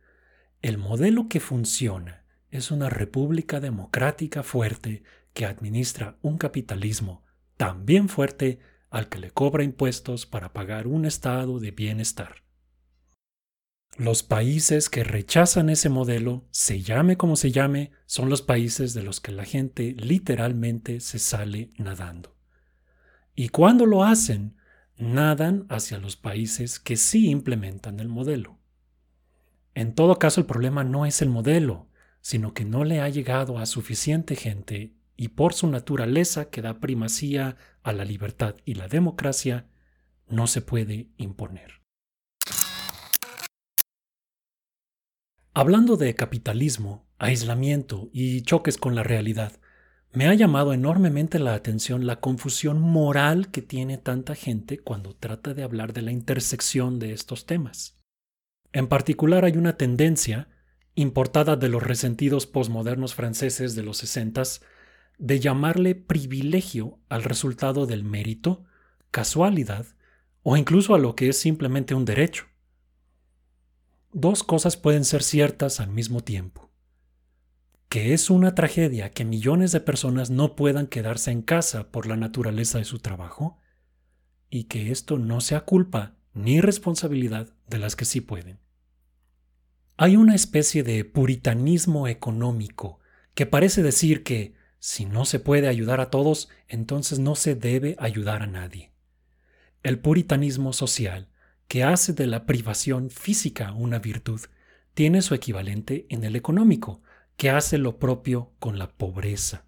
El 0.63 0.79
modelo 0.79 1.29
que 1.29 1.41
funciona 1.41 2.25
es 2.51 2.71
una 2.71 2.89
república 2.89 3.61
democrática 3.61 4.43
fuerte 4.43 5.03
que 5.35 5.47
administra 5.47 6.19
un 6.23 6.39
capitalismo 6.39 7.25
también 7.57 8.09
fuerte 8.09 8.59
al 8.91 9.09
que 9.09 9.19
le 9.19 9.31
cobra 9.31 9.65
impuestos 9.65 10.27
para 10.27 10.53
pagar 10.53 10.87
un 10.87 11.05
estado 11.05 11.59
de 11.59 11.71
bienestar. 11.71 12.46
Los 13.99 14.23
países 14.23 14.91
que 14.91 15.05
rechazan 15.05 15.71
ese 15.71 15.89
modelo, 15.89 16.45
se 16.51 16.83
llame 16.83 17.17
como 17.17 17.35
se 17.35 17.51
llame, 17.51 17.93
son 18.05 18.29
los 18.29 18.43
países 18.43 18.93
de 18.93 19.03
los 19.03 19.21
que 19.21 19.33
la 19.33 19.47
gente 19.47 19.95
literalmente 19.99 21.01
se 21.01 21.19
sale 21.19 21.73
nadando. 21.79 22.37
Y 23.35 23.49
cuando 23.49 23.87
lo 23.87 24.05
hacen, 24.05 24.55
nadan 24.99 25.65
hacia 25.71 25.99
los 25.99 26.17
países 26.17 26.79
que 26.79 26.99
sí 26.99 27.31
implementan 27.31 27.99
el 27.99 28.09
modelo. 28.09 28.59
En 29.75 29.95
todo 29.95 30.19
caso, 30.19 30.41
el 30.41 30.47
problema 30.47 30.85
no 30.85 31.07
es 31.07 31.23
el 31.23 31.31
modelo, 31.31 31.89
sino 32.21 32.53
que 32.53 32.67
no 32.67 32.85
le 32.85 33.01
ha 33.01 33.09
llegado 33.09 33.59
a 33.59 33.65
suficiente 33.65 34.37
gente 34.37 34.95
y 35.17 35.29
por 35.29 35.55
su 35.55 35.69
naturaleza 35.69 36.51
que 36.51 36.61
da 36.61 36.81
primacía 36.81 37.57
a 37.83 37.95
la 37.95 38.05
libertad 38.05 38.57
y 38.67 38.75
la 38.75 38.89
democracia, 38.89 39.69
no 40.29 40.47
se 40.49 40.61
puede 40.61 41.09
imponer. 41.17 41.86
Hablando 45.59 45.97
de 45.97 46.15
capitalismo, 46.15 47.07
aislamiento 47.17 48.11
y 48.13 48.43
choques 48.43 48.77
con 48.77 48.95
la 48.95 49.03
realidad, 49.03 49.53
me 50.13 50.29
ha 50.29 50.35
llamado 50.35 50.75
enormemente 50.75 51.39
la 51.39 51.55
atención 51.55 52.07
la 52.07 52.21
confusión 52.21 52.79
moral 52.79 53.51
que 53.51 53.63
tiene 53.63 53.97
tanta 53.97 54.35
gente 54.35 54.77
cuando 54.77 55.17
trata 55.17 55.55
de 55.55 55.63
hablar 55.63 55.95
de 55.95 56.03
la 56.03 56.13
intersección 56.13 56.99
de 56.99 57.15
estos 57.15 57.47
temas. 57.47 57.99
En 58.75 58.87
particular 58.87 59.47
hay 59.47 59.57
una 59.57 59.79
tendencia, 59.79 60.51
importada 60.95 61.57
de 61.57 61.71
los 61.71 61.83
resentidos 61.83 62.47
posmodernos 62.47 63.15
franceses 63.15 63.75
de 63.75 63.83
los 63.83 63.97
sesentas, 63.97 64.61
de 65.17 65.41
llamarle 65.41 65.95
privilegio 65.95 66.99
al 67.09 67.23
resultado 67.23 67.87
del 67.87 68.05
mérito, 68.05 68.65
casualidad 69.11 69.87
o 70.43 70.59
incluso 70.59 70.95
a 70.95 70.99
lo 70.99 71.17
que 71.17 71.31
es 71.31 71.39
simplemente 71.39 71.95
un 71.95 72.05
derecho. 72.05 72.45
Dos 74.19 74.45
cosas 74.45 74.79
pueden 74.79 75.05
ser 75.05 75.23
ciertas 75.23 75.79
al 75.79 75.91
mismo 75.91 76.23
tiempo. 76.23 76.71
Que 77.91 78.15
es 78.15 78.31
una 78.31 78.55
tragedia 78.55 79.11
que 79.11 79.27
millones 79.27 79.73
de 79.73 79.81
personas 79.81 80.31
no 80.31 80.57
puedan 80.57 80.87
quedarse 80.87 81.33
en 81.33 81.43
casa 81.43 81.93
por 81.93 82.07
la 82.07 82.17
naturaleza 82.17 82.79
de 82.79 82.87
su 82.87 82.99
trabajo 82.99 83.59
y 84.49 84.65
que 84.65 84.91
esto 84.91 85.19
no 85.19 85.43
sea 85.43 85.67
culpa 85.67 86.17
ni 86.33 86.63
responsabilidad 86.63 87.53
de 87.69 87.79
las 87.79 87.95
que 87.95 88.07
sí 88.07 88.23
pueden. 88.23 88.59
Hay 89.99 90.17
una 90.17 90.35
especie 90.35 90.83
de 90.83 91.05
puritanismo 91.05 92.09
económico 92.09 93.01
que 93.35 93.45
parece 93.45 93.83
decir 93.83 94.23
que 94.23 94.55
si 94.79 95.05
no 95.05 95.27
se 95.27 95.41
puede 95.41 95.69
ayudar 95.69 96.01
a 96.01 96.09
todos, 96.09 96.49
entonces 96.69 97.19
no 97.19 97.35
se 97.35 97.55
debe 97.55 97.97
ayudar 97.99 98.41
a 98.43 98.47
nadie. 98.47 98.93
El 99.83 99.99
puritanismo 99.99 100.73
social, 100.73 101.29
que 101.69 101.85
hace 101.85 102.13
de 102.13 102.27
la 102.27 102.47
privación 102.47 103.11
física 103.11 103.73
una 103.73 103.99
virtud, 103.99 104.41
tiene 104.95 105.23
su 105.23 105.35
equivalente 105.35 106.07
en 106.09 106.25
el 106.25 106.37
económico, 106.37 107.03
que 107.37 107.51
hace 107.51 107.79
lo 107.79 107.99
propio 107.99 108.53
con 108.59 108.79
la 108.79 108.89
pobreza. 108.97 109.67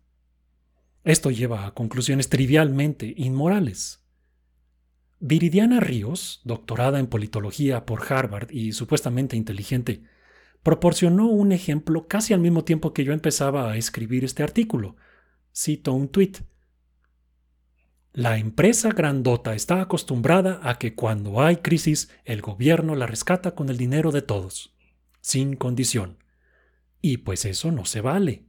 Esto 1.04 1.30
lleva 1.30 1.66
a 1.66 1.74
conclusiones 1.74 2.28
trivialmente 2.28 3.12
inmorales. 3.16 4.04
Viridiana 5.20 5.80
Ríos, 5.80 6.40
doctorada 6.44 6.98
en 6.98 7.08
politología 7.08 7.84
por 7.84 8.10
Harvard 8.12 8.50
y 8.50 8.72
supuestamente 8.72 9.36
inteligente, 9.36 10.04
proporcionó 10.62 11.26
un 11.26 11.52
ejemplo 11.52 12.06
casi 12.06 12.34
al 12.34 12.40
mismo 12.40 12.64
tiempo 12.64 12.92
que 12.92 13.04
yo 13.04 13.12
empezaba 13.12 13.70
a 13.70 13.76
escribir 13.76 14.24
este 14.24 14.42
artículo, 14.42 14.96
cito 15.54 15.92
un 15.92 16.08
tuit. 16.08 16.38
La 18.12 18.38
empresa 18.38 18.90
grandota 18.90 19.54
está 19.54 19.80
acostumbrada 19.80 20.60
a 20.62 20.78
que 20.78 20.94
cuando 20.94 21.40
hay 21.42 21.58
crisis 21.58 22.10
el 22.24 22.40
gobierno 22.40 22.96
la 22.96 23.06
rescata 23.06 23.54
con 23.54 23.68
el 23.68 23.76
dinero 23.76 24.12
de 24.12 24.22
todos, 24.22 24.74
sin 25.20 25.56
condición. 25.56 26.18
Y 27.00 27.18
pues 27.18 27.44
eso 27.44 27.70
no 27.70 27.84
se 27.84 28.00
vale. 28.00 28.46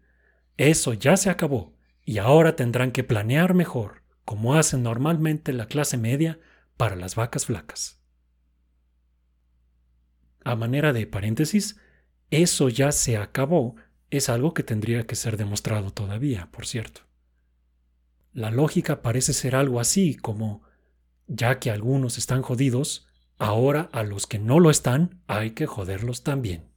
Eso 0.58 0.94
ya 0.94 1.18
se 1.18 1.30
acabó, 1.30 1.76
y 2.04 2.18
ahora 2.18 2.56
tendrán 2.56 2.92
que 2.92 3.04
planear 3.04 3.54
mejor, 3.54 4.04
como 4.26 4.56
hacen 4.56 4.82
normalmente 4.82 5.54
la 5.54 5.68
clase 5.68 5.98
media, 5.98 6.40
para 6.78 6.96
las 6.96 7.16
vacas 7.16 7.46
flacas. 7.46 8.00
A 10.44 10.56
manera 10.56 10.94
de 10.94 11.06
paréntesis, 11.06 11.78
eso 12.32 12.70
ya 12.70 12.92
se 12.92 13.18
acabó 13.18 13.76
es 14.10 14.30
algo 14.30 14.54
que 14.54 14.64
tendría 14.64 15.06
que 15.06 15.16
ser 15.16 15.38
demostrado 15.38 15.92
todavía, 15.92 16.50
por 16.52 16.66
cierto. 16.66 17.09
La 18.40 18.52
lógica 18.52 19.02
parece 19.02 19.34
ser 19.34 19.54
algo 19.54 19.82
así 19.82 20.16
como, 20.16 20.64
ya 21.28 21.60
que 21.60 21.72
algunos 21.72 22.18
están 22.18 22.42
jodidos, 22.42 23.06
ahora 23.38 23.90
a 23.92 24.04
los 24.04 24.28
que 24.28 24.40
no 24.40 24.62
lo 24.62 24.70
están 24.70 25.22
hay 25.28 25.52
que 25.52 25.66
joderlos 25.66 26.24
también. 26.24 26.72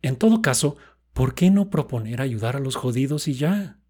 En 0.00 0.16
todo 0.16 0.40
caso, 0.40 0.78
¿por 1.12 1.34
qué 1.34 1.50
no 1.50 1.68
proponer 1.68 2.22
ayudar 2.22 2.56
a 2.56 2.60
los 2.60 2.74
jodidos 2.74 3.28
y 3.28 3.34
ya? 3.34 3.80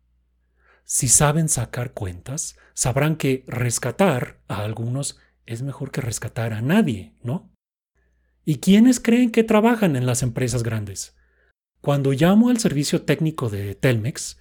Si 0.83 1.07
saben 1.07 1.49
sacar 1.49 1.92
cuentas, 1.92 2.57
sabrán 2.75 3.14
que 3.14 3.44
rescatar 3.47 4.40
a 4.49 4.64
algunos 4.64 5.20
es 5.47 5.62
mejor 5.62 5.92
que 5.92 6.01
rescatar 6.01 6.53
a 6.53 6.62
nadie, 6.62 7.14
¿no? 7.23 7.53
¿Y 8.44 8.57
quiénes 8.57 8.99
creen 8.99 9.31
que 9.31 9.44
trabajan 9.44 9.94
en 9.94 10.05
las 10.05 10.25
empresas 10.25 10.64
grandes? 10.64 11.14
Cuando 11.81 12.11
llamo 12.11 12.49
al 12.49 12.59
servicio 12.59 13.03
técnico 13.03 13.51
de 13.51 13.77
Telmex, 13.77 14.40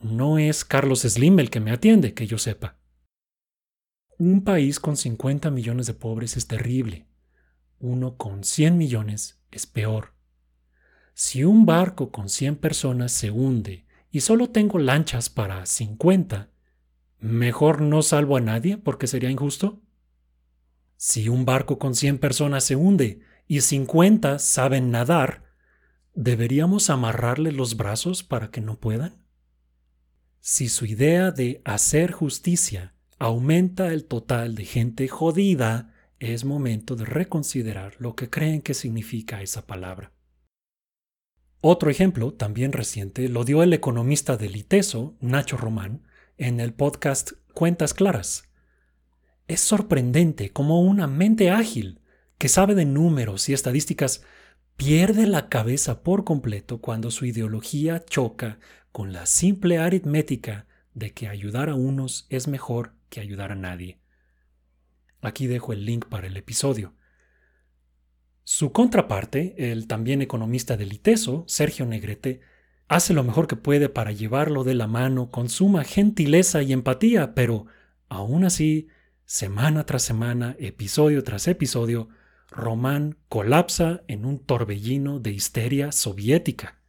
no 0.00 0.38
es 0.38 0.64
Carlos 0.64 1.00
Slim 1.00 1.38
el 1.40 1.50
que 1.50 1.60
me 1.60 1.72
atiende, 1.72 2.14
que 2.14 2.26
yo 2.26 2.38
sepa. 2.38 2.78
Un 4.18 4.42
país 4.42 4.80
con 4.80 4.96
50 4.96 5.50
millones 5.50 5.86
de 5.86 5.94
pobres 5.94 6.36
es 6.36 6.46
terrible. 6.46 7.06
Uno 7.80 8.16
con 8.16 8.44
100 8.44 8.76
millones 8.76 9.40
es 9.50 9.66
peor. 9.66 10.14
Si 11.14 11.44
un 11.44 11.66
barco 11.66 12.10
con 12.10 12.28
100 12.28 12.56
personas 12.56 13.12
se 13.12 13.30
hunde 13.30 13.86
y 14.10 14.20
solo 14.20 14.50
tengo 14.50 14.78
lanchas 14.78 15.30
para 15.30 15.66
50, 15.66 16.50
¿mejor 17.18 17.80
no 17.80 18.02
salvo 18.02 18.36
a 18.36 18.40
nadie 18.40 18.78
porque 18.78 19.06
sería 19.06 19.30
injusto? 19.30 19.80
Si 20.96 21.28
un 21.28 21.44
barco 21.44 21.78
con 21.78 21.94
100 21.94 22.18
personas 22.18 22.64
se 22.64 22.74
hunde 22.74 23.20
y 23.46 23.60
50 23.60 24.38
saben 24.40 24.90
nadar, 24.90 25.44
¿deberíamos 26.14 26.90
amarrarle 26.90 27.52
los 27.52 27.76
brazos 27.76 28.24
para 28.24 28.50
que 28.50 28.60
no 28.60 28.80
puedan? 28.80 29.27
Si 30.40 30.68
su 30.68 30.86
idea 30.86 31.30
de 31.30 31.60
hacer 31.64 32.12
justicia 32.12 32.94
aumenta 33.18 33.92
el 33.92 34.04
total 34.04 34.54
de 34.54 34.64
gente 34.64 35.08
jodida, 35.08 35.92
es 36.20 36.44
momento 36.44 36.96
de 36.96 37.04
reconsiderar 37.04 37.94
lo 37.98 38.14
que 38.14 38.30
creen 38.30 38.62
que 38.62 38.74
significa 38.74 39.42
esa 39.42 39.66
palabra. 39.66 40.12
Otro 41.60 41.90
ejemplo, 41.90 42.32
también 42.32 42.72
reciente, 42.72 43.28
lo 43.28 43.44
dio 43.44 43.64
el 43.64 43.72
economista 43.72 44.36
del 44.36 44.56
ITESO, 44.56 45.16
Nacho 45.20 45.56
Román, 45.56 46.06
en 46.36 46.60
el 46.60 46.72
podcast 46.72 47.32
Cuentas 47.52 47.94
Claras. 47.94 48.44
Es 49.48 49.60
sorprendente 49.60 50.50
cómo 50.50 50.80
una 50.80 51.08
mente 51.08 51.50
ágil, 51.50 52.00
que 52.38 52.48
sabe 52.48 52.76
de 52.76 52.84
números 52.84 53.48
y 53.48 53.54
estadísticas, 53.54 54.22
pierde 54.78 55.26
la 55.26 55.48
cabeza 55.48 56.04
por 56.04 56.22
completo 56.24 56.80
cuando 56.80 57.10
su 57.10 57.26
ideología 57.26 58.04
choca 58.04 58.60
con 58.92 59.12
la 59.12 59.26
simple 59.26 59.78
aritmética 59.78 60.66
de 60.94 61.12
que 61.12 61.26
ayudar 61.26 61.68
a 61.68 61.74
unos 61.74 62.26
es 62.30 62.46
mejor 62.46 62.92
que 63.10 63.20
ayudar 63.20 63.50
a 63.50 63.56
nadie. 63.56 63.98
Aquí 65.20 65.48
dejo 65.48 65.72
el 65.72 65.84
link 65.84 66.06
para 66.06 66.28
el 66.28 66.36
episodio. 66.36 66.94
Su 68.44 68.70
contraparte, 68.70 69.72
el 69.72 69.88
también 69.88 70.22
economista 70.22 70.76
del 70.76 70.92
ITESO, 70.92 71.44
Sergio 71.48 71.84
Negrete, 71.84 72.40
hace 72.86 73.14
lo 73.14 73.24
mejor 73.24 73.48
que 73.48 73.56
puede 73.56 73.88
para 73.88 74.12
llevarlo 74.12 74.62
de 74.62 74.76
la 74.76 74.86
mano 74.86 75.32
con 75.32 75.48
suma 75.48 75.82
gentileza 75.82 76.62
y 76.62 76.72
empatía, 76.72 77.34
pero 77.34 77.66
aún 78.08 78.44
así, 78.44 78.86
semana 79.24 79.86
tras 79.86 80.04
semana, 80.04 80.54
episodio 80.60 81.24
tras 81.24 81.48
episodio, 81.48 82.10
Román 82.50 83.18
colapsa 83.28 84.02
en 84.08 84.24
un 84.24 84.38
torbellino 84.38 85.20
de 85.20 85.32
histeria 85.32 85.92
soviética. 85.92 86.80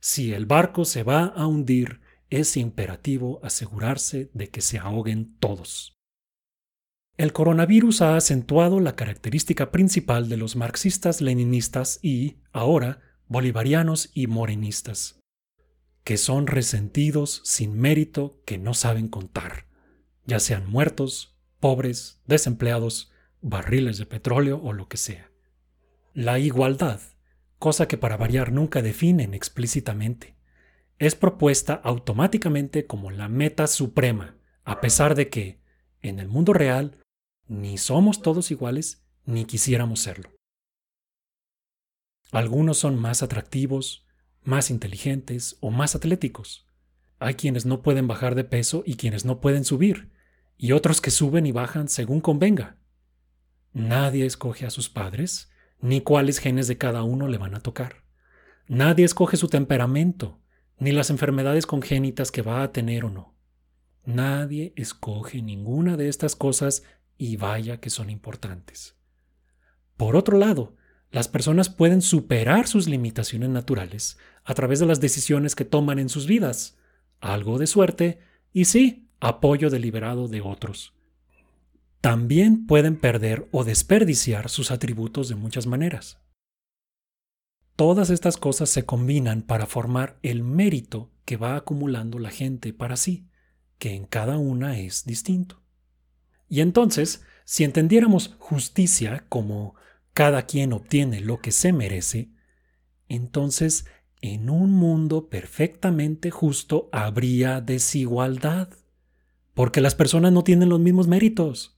Si 0.00 0.32
el 0.32 0.46
barco 0.46 0.84
se 0.84 1.02
va 1.02 1.24
a 1.24 1.46
hundir, 1.46 2.00
es 2.30 2.56
imperativo 2.56 3.40
asegurarse 3.42 4.30
de 4.34 4.50
que 4.50 4.60
se 4.60 4.78
ahoguen 4.78 5.36
todos. 5.38 5.94
El 7.16 7.32
coronavirus 7.32 8.02
ha 8.02 8.16
acentuado 8.16 8.80
la 8.80 8.96
característica 8.96 9.70
principal 9.70 10.28
de 10.28 10.36
los 10.36 10.56
marxistas-leninistas 10.56 12.00
y, 12.02 12.38
ahora, 12.52 13.00
bolivarianos 13.28 14.10
y 14.14 14.26
morenistas, 14.26 15.20
que 16.02 16.16
son 16.16 16.48
resentidos 16.48 17.40
sin 17.44 17.78
mérito 17.78 18.42
que 18.44 18.58
no 18.58 18.74
saben 18.74 19.08
contar, 19.08 19.66
ya 20.26 20.40
sean 20.40 20.68
muertos, 20.68 21.38
pobres, 21.60 22.20
desempleados, 22.26 23.12
barriles 23.44 23.98
de 23.98 24.06
petróleo 24.06 24.58
o 24.62 24.72
lo 24.72 24.88
que 24.88 24.96
sea. 24.96 25.30
La 26.14 26.38
igualdad, 26.38 27.00
cosa 27.58 27.86
que 27.86 27.98
para 27.98 28.16
variar 28.16 28.52
nunca 28.52 28.80
definen 28.80 29.34
explícitamente, 29.34 30.34
es 30.98 31.14
propuesta 31.14 31.74
automáticamente 31.74 32.86
como 32.86 33.10
la 33.10 33.28
meta 33.28 33.66
suprema, 33.66 34.38
a 34.64 34.80
pesar 34.80 35.14
de 35.14 35.28
que, 35.28 35.60
en 36.00 36.20
el 36.20 36.28
mundo 36.28 36.54
real, 36.54 36.98
ni 37.46 37.76
somos 37.76 38.22
todos 38.22 38.50
iguales 38.50 39.04
ni 39.26 39.44
quisiéramos 39.44 40.00
serlo. 40.00 40.30
Algunos 42.32 42.78
son 42.78 42.98
más 42.98 43.22
atractivos, 43.22 44.06
más 44.42 44.70
inteligentes 44.70 45.58
o 45.60 45.70
más 45.70 45.94
atléticos. 45.94 46.66
Hay 47.18 47.34
quienes 47.34 47.66
no 47.66 47.82
pueden 47.82 48.08
bajar 48.08 48.34
de 48.34 48.44
peso 48.44 48.82
y 48.86 48.96
quienes 48.96 49.26
no 49.26 49.40
pueden 49.40 49.64
subir, 49.64 50.10
y 50.56 50.72
otros 50.72 51.02
que 51.02 51.10
suben 51.10 51.46
y 51.46 51.52
bajan 51.52 51.88
según 51.88 52.20
convenga. 52.20 52.78
Nadie 53.74 54.24
escoge 54.24 54.66
a 54.66 54.70
sus 54.70 54.88
padres, 54.88 55.50
ni 55.80 56.00
cuáles 56.00 56.38
genes 56.38 56.68
de 56.68 56.78
cada 56.78 57.02
uno 57.02 57.26
le 57.26 57.38
van 57.38 57.56
a 57.56 57.60
tocar. 57.60 58.04
Nadie 58.68 59.04
escoge 59.04 59.36
su 59.36 59.48
temperamento, 59.48 60.40
ni 60.78 60.92
las 60.92 61.10
enfermedades 61.10 61.66
congénitas 61.66 62.30
que 62.30 62.40
va 62.40 62.62
a 62.62 62.70
tener 62.70 63.04
o 63.04 63.10
no. 63.10 63.34
Nadie 64.04 64.72
escoge 64.76 65.42
ninguna 65.42 65.96
de 65.96 66.08
estas 66.08 66.36
cosas 66.36 66.84
y 67.18 67.36
vaya 67.36 67.80
que 67.80 67.90
son 67.90 68.10
importantes. 68.10 68.96
Por 69.96 70.14
otro 70.14 70.38
lado, 70.38 70.76
las 71.10 71.26
personas 71.26 71.68
pueden 71.68 72.00
superar 72.00 72.68
sus 72.68 72.86
limitaciones 72.86 73.50
naturales 73.50 74.18
a 74.44 74.54
través 74.54 74.78
de 74.78 74.86
las 74.86 75.00
decisiones 75.00 75.56
que 75.56 75.64
toman 75.64 75.98
en 75.98 76.08
sus 76.08 76.28
vidas, 76.28 76.78
algo 77.20 77.58
de 77.58 77.66
suerte 77.66 78.20
y 78.52 78.66
sí, 78.66 79.08
apoyo 79.18 79.68
deliberado 79.68 80.28
de 80.28 80.42
otros. 80.42 80.94
También 82.04 82.66
pueden 82.66 82.96
perder 82.96 83.48
o 83.50 83.64
desperdiciar 83.64 84.50
sus 84.50 84.70
atributos 84.70 85.30
de 85.30 85.36
muchas 85.36 85.66
maneras. 85.66 86.18
Todas 87.76 88.10
estas 88.10 88.36
cosas 88.36 88.68
se 88.68 88.84
combinan 88.84 89.40
para 89.40 89.64
formar 89.64 90.18
el 90.22 90.42
mérito 90.42 91.10
que 91.24 91.38
va 91.38 91.56
acumulando 91.56 92.18
la 92.18 92.28
gente 92.28 92.74
para 92.74 92.98
sí, 92.98 93.26
que 93.78 93.94
en 93.94 94.04
cada 94.04 94.36
una 94.36 94.78
es 94.78 95.06
distinto. 95.06 95.62
Y 96.46 96.60
entonces, 96.60 97.22
si 97.46 97.64
entendiéramos 97.64 98.34
justicia 98.38 99.24
como 99.30 99.74
cada 100.12 100.42
quien 100.42 100.74
obtiene 100.74 101.20
lo 101.20 101.40
que 101.40 101.52
se 101.52 101.72
merece, 101.72 102.28
entonces 103.08 103.86
en 104.20 104.50
un 104.50 104.72
mundo 104.72 105.30
perfectamente 105.30 106.30
justo 106.30 106.90
habría 106.92 107.62
desigualdad, 107.62 108.68
porque 109.54 109.80
las 109.80 109.94
personas 109.94 110.32
no 110.32 110.44
tienen 110.44 110.68
los 110.68 110.80
mismos 110.80 111.08
méritos. 111.08 111.73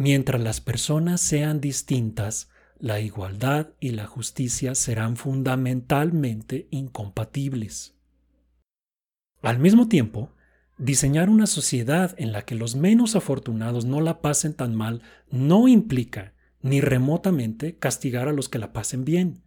Mientras 0.00 0.40
las 0.40 0.62
personas 0.62 1.20
sean 1.20 1.60
distintas, 1.60 2.48
la 2.78 3.00
igualdad 3.00 3.74
y 3.80 3.90
la 3.90 4.06
justicia 4.06 4.74
serán 4.74 5.18
fundamentalmente 5.18 6.68
incompatibles. 6.70 7.98
Al 9.42 9.58
mismo 9.58 9.88
tiempo, 9.88 10.32
diseñar 10.78 11.28
una 11.28 11.46
sociedad 11.46 12.14
en 12.16 12.32
la 12.32 12.46
que 12.46 12.54
los 12.54 12.76
menos 12.76 13.14
afortunados 13.14 13.84
no 13.84 14.00
la 14.00 14.22
pasen 14.22 14.54
tan 14.54 14.74
mal 14.74 15.02
no 15.30 15.68
implica 15.68 16.32
ni 16.62 16.80
remotamente 16.80 17.76
castigar 17.76 18.26
a 18.26 18.32
los 18.32 18.48
que 18.48 18.58
la 18.58 18.72
pasen 18.72 19.04
bien. 19.04 19.42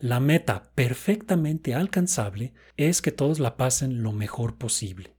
La 0.00 0.18
meta 0.18 0.72
perfectamente 0.74 1.76
alcanzable 1.76 2.54
es 2.76 3.00
que 3.00 3.12
todos 3.12 3.38
la 3.38 3.56
pasen 3.56 4.02
lo 4.02 4.10
mejor 4.10 4.58
posible. 4.58 5.14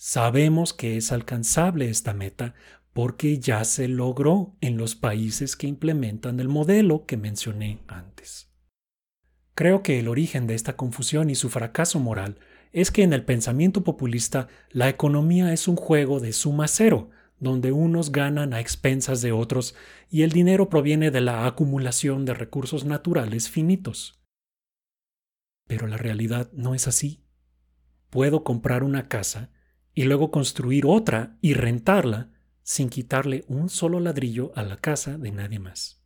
Sabemos 0.00 0.72
que 0.72 0.96
es 0.96 1.10
alcanzable 1.10 1.90
esta 1.90 2.14
meta 2.14 2.54
porque 2.98 3.38
ya 3.38 3.62
se 3.62 3.86
logró 3.86 4.56
en 4.60 4.76
los 4.76 4.96
países 4.96 5.54
que 5.54 5.68
implementan 5.68 6.40
el 6.40 6.48
modelo 6.48 7.06
que 7.06 7.16
mencioné 7.16 7.78
antes. 7.86 8.52
Creo 9.54 9.84
que 9.84 10.00
el 10.00 10.08
origen 10.08 10.48
de 10.48 10.56
esta 10.56 10.76
confusión 10.76 11.30
y 11.30 11.36
su 11.36 11.48
fracaso 11.48 12.00
moral 12.00 12.40
es 12.72 12.90
que 12.90 13.04
en 13.04 13.12
el 13.12 13.24
pensamiento 13.24 13.84
populista 13.84 14.48
la 14.70 14.88
economía 14.88 15.52
es 15.52 15.68
un 15.68 15.76
juego 15.76 16.18
de 16.18 16.32
suma 16.32 16.66
cero, 16.66 17.10
donde 17.38 17.70
unos 17.70 18.10
ganan 18.10 18.52
a 18.52 18.58
expensas 18.58 19.22
de 19.22 19.30
otros 19.30 19.76
y 20.10 20.22
el 20.22 20.32
dinero 20.32 20.68
proviene 20.68 21.12
de 21.12 21.20
la 21.20 21.46
acumulación 21.46 22.24
de 22.24 22.34
recursos 22.34 22.84
naturales 22.84 23.48
finitos. 23.48 24.20
Pero 25.68 25.86
la 25.86 25.98
realidad 25.98 26.50
no 26.52 26.74
es 26.74 26.88
así. 26.88 27.22
Puedo 28.10 28.42
comprar 28.42 28.82
una 28.82 29.06
casa 29.06 29.52
y 29.94 30.02
luego 30.02 30.32
construir 30.32 30.84
otra 30.84 31.38
y 31.40 31.54
rentarla 31.54 32.32
sin 32.68 32.90
quitarle 32.90 33.46
un 33.48 33.70
solo 33.70 33.98
ladrillo 33.98 34.52
a 34.54 34.62
la 34.62 34.76
casa 34.76 35.16
de 35.16 35.32
nadie 35.32 35.58
más. 35.58 36.02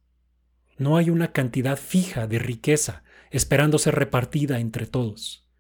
No 0.78 0.96
hay 0.96 1.10
una 1.10 1.32
cantidad 1.32 1.76
fija 1.76 2.28
de 2.28 2.38
riqueza 2.38 3.02
esperando 3.32 3.80
ser 3.80 3.96
repartida 3.96 4.60
entre 4.60 4.86
todos. 4.86 5.50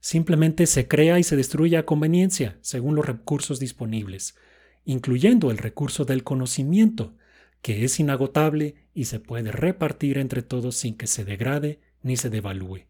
Simplemente 0.00 0.66
se 0.66 0.88
crea 0.88 1.20
y 1.20 1.22
se 1.22 1.36
destruye 1.36 1.76
a 1.76 1.86
conveniencia 1.86 2.58
según 2.62 2.96
los 2.96 3.06
recursos 3.06 3.60
disponibles, 3.60 4.34
incluyendo 4.84 5.52
el 5.52 5.58
recurso 5.58 6.04
del 6.04 6.24
conocimiento, 6.24 7.14
que 7.62 7.84
es 7.84 8.00
inagotable 8.00 8.74
y 8.92 9.04
se 9.04 9.20
puede 9.20 9.52
repartir 9.52 10.18
entre 10.18 10.42
todos 10.42 10.74
sin 10.74 10.96
que 10.96 11.06
se 11.06 11.24
degrade 11.24 11.78
ni 12.02 12.16
se 12.16 12.28
devalúe. 12.28 12.88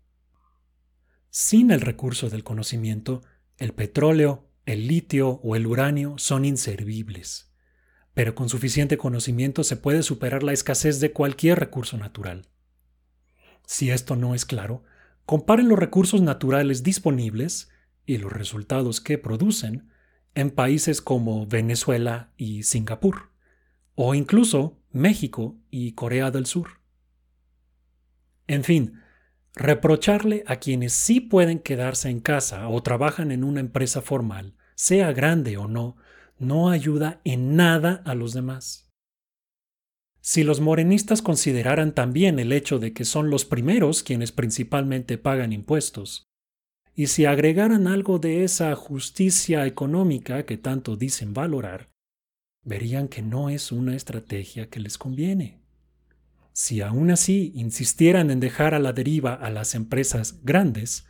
Sin 1.29 1.73
el 1.73 1.83
recurso 1.83 2.31
del 2.31 2.43
conocimiento, 2.43 3.21
el 3.59 3.75
petróleo, 3.75 4.49
el 4.65 4.87
litio 4.87 5.41
o 5.43 5.57
el 5.57 5.67
uranio 5.67 6.15
son 6.17 6.47
inservibles, 6.47 7.50
pero 8.21 8.35
con 8.35 8.51
suficiente 8.51 8.99
conocimiento 8.99 9.65
se 9.65 9.79
puede 9.79 10.03
superar 10.03 10.43
la 10.43 10.53
escasez 10.53 11.01
de 11.01 11.11
cualquier 11.11 11.59
recurso 11.59 11.97
natural. 11.97 12.51
Si 13.65 13.91
esto 13.91 14.15
no 14.15 14.35
es 14.35 14.45
claro, 14.45 14.85
comparen 15.25 15.71
los 15.71 15.79
recursos 15.79 16.21
naturales 16.21 16.83
disponibles 16.83 17.71
y 18.05 18.19
los 18.19 18.31
resultados 18.31 19.01
que 19.01 19.17
producen 19.17 19.89
en 20.35 20.51
países 20.51 21.01
como 21.01 21.47
Venezuela 21.47 22.35
y 22.37 22.65
Singapur, 22.65 23.31
o 23.95 24.15
incluso 24.15 24.79
México 24.93 25.59
y 25.71 25.93
Corea 25.93 26.31
del 26.31 26.45
Sur. 26.45 26.83
En 28.49 28.65
fin, 28.65 29.01
reprocharle 29.55 30.45
a 30.47 30.57
quienes 30.57 30.93
sí 30.93 31.21
pueden 31.21 31.59
quedarse 31.59 32.11
en 32.11 32.21
casa 32.21 32.69
o 32.69 32.83
trabajan 32.83 33.33
en 33.33 33.45
una 33.45 33.61
empresa 33.61 34.03
formal, 34.03 34.59
sea 34.75 35.11
grande 35.15 35.57
o 35.57 35.69
no, 35.69 35.97
no 36.41 36.71
ayuda 36.71 37.21
en 37.25 37.55
nada 37.55 38.03
a 38.05 38.15
los 38.15 38.33
demás. 38.33 38.91
Si 40.21 40.43
los 40.43 40.61
morenistas 40.61 41.23
consideraran 41.23 41.95
también 41.95 42.39
el 42.39 42.53
hecho 42.53 42.79
de 42.79 42.93
que 42.93 43.05
son 43.05 43.31
los 43.31 43.45
primeros 43.45 44.03
quienes 44.03 44.33
principalmente 44.33 45.19
pagan 45.19 45.53
impuestos, 45.53 46.27
y 46.95 47.07
si 47.07 47.25
agregaran 47.25 47.87
algo 47.87 48.19
de 48.19 48.45
esa 48.45 48.75
justicia 48.75 49.67
económica 49.67 50.45
que 50.45 50.59
tanto 50.59 50.97
dicen 50.97 51.33
valorar, 51.33 51.91
verían 52.63 53.09
que 53.09 53.23
no 53.23 53.49
es 53.49 53.73
una 53.73 53.97
estrategia 53.97 54.69
que 54.69 54.81
les 54.81 54.99
conviene. 54.99 55.61
Si 56.53 56.83
aún 56.83 57.11
así 57.11 57.53
insistieran 57.55 58.31
en 58.31 58.41
dejar 58.41 58.75
a 58.75 58.81
la 58.81 58.93
deriva 58.93 59.35
a 59.35 59.51
las 59.51 59.75
empresas 59.75 60.43
grandes, 60.43 61.07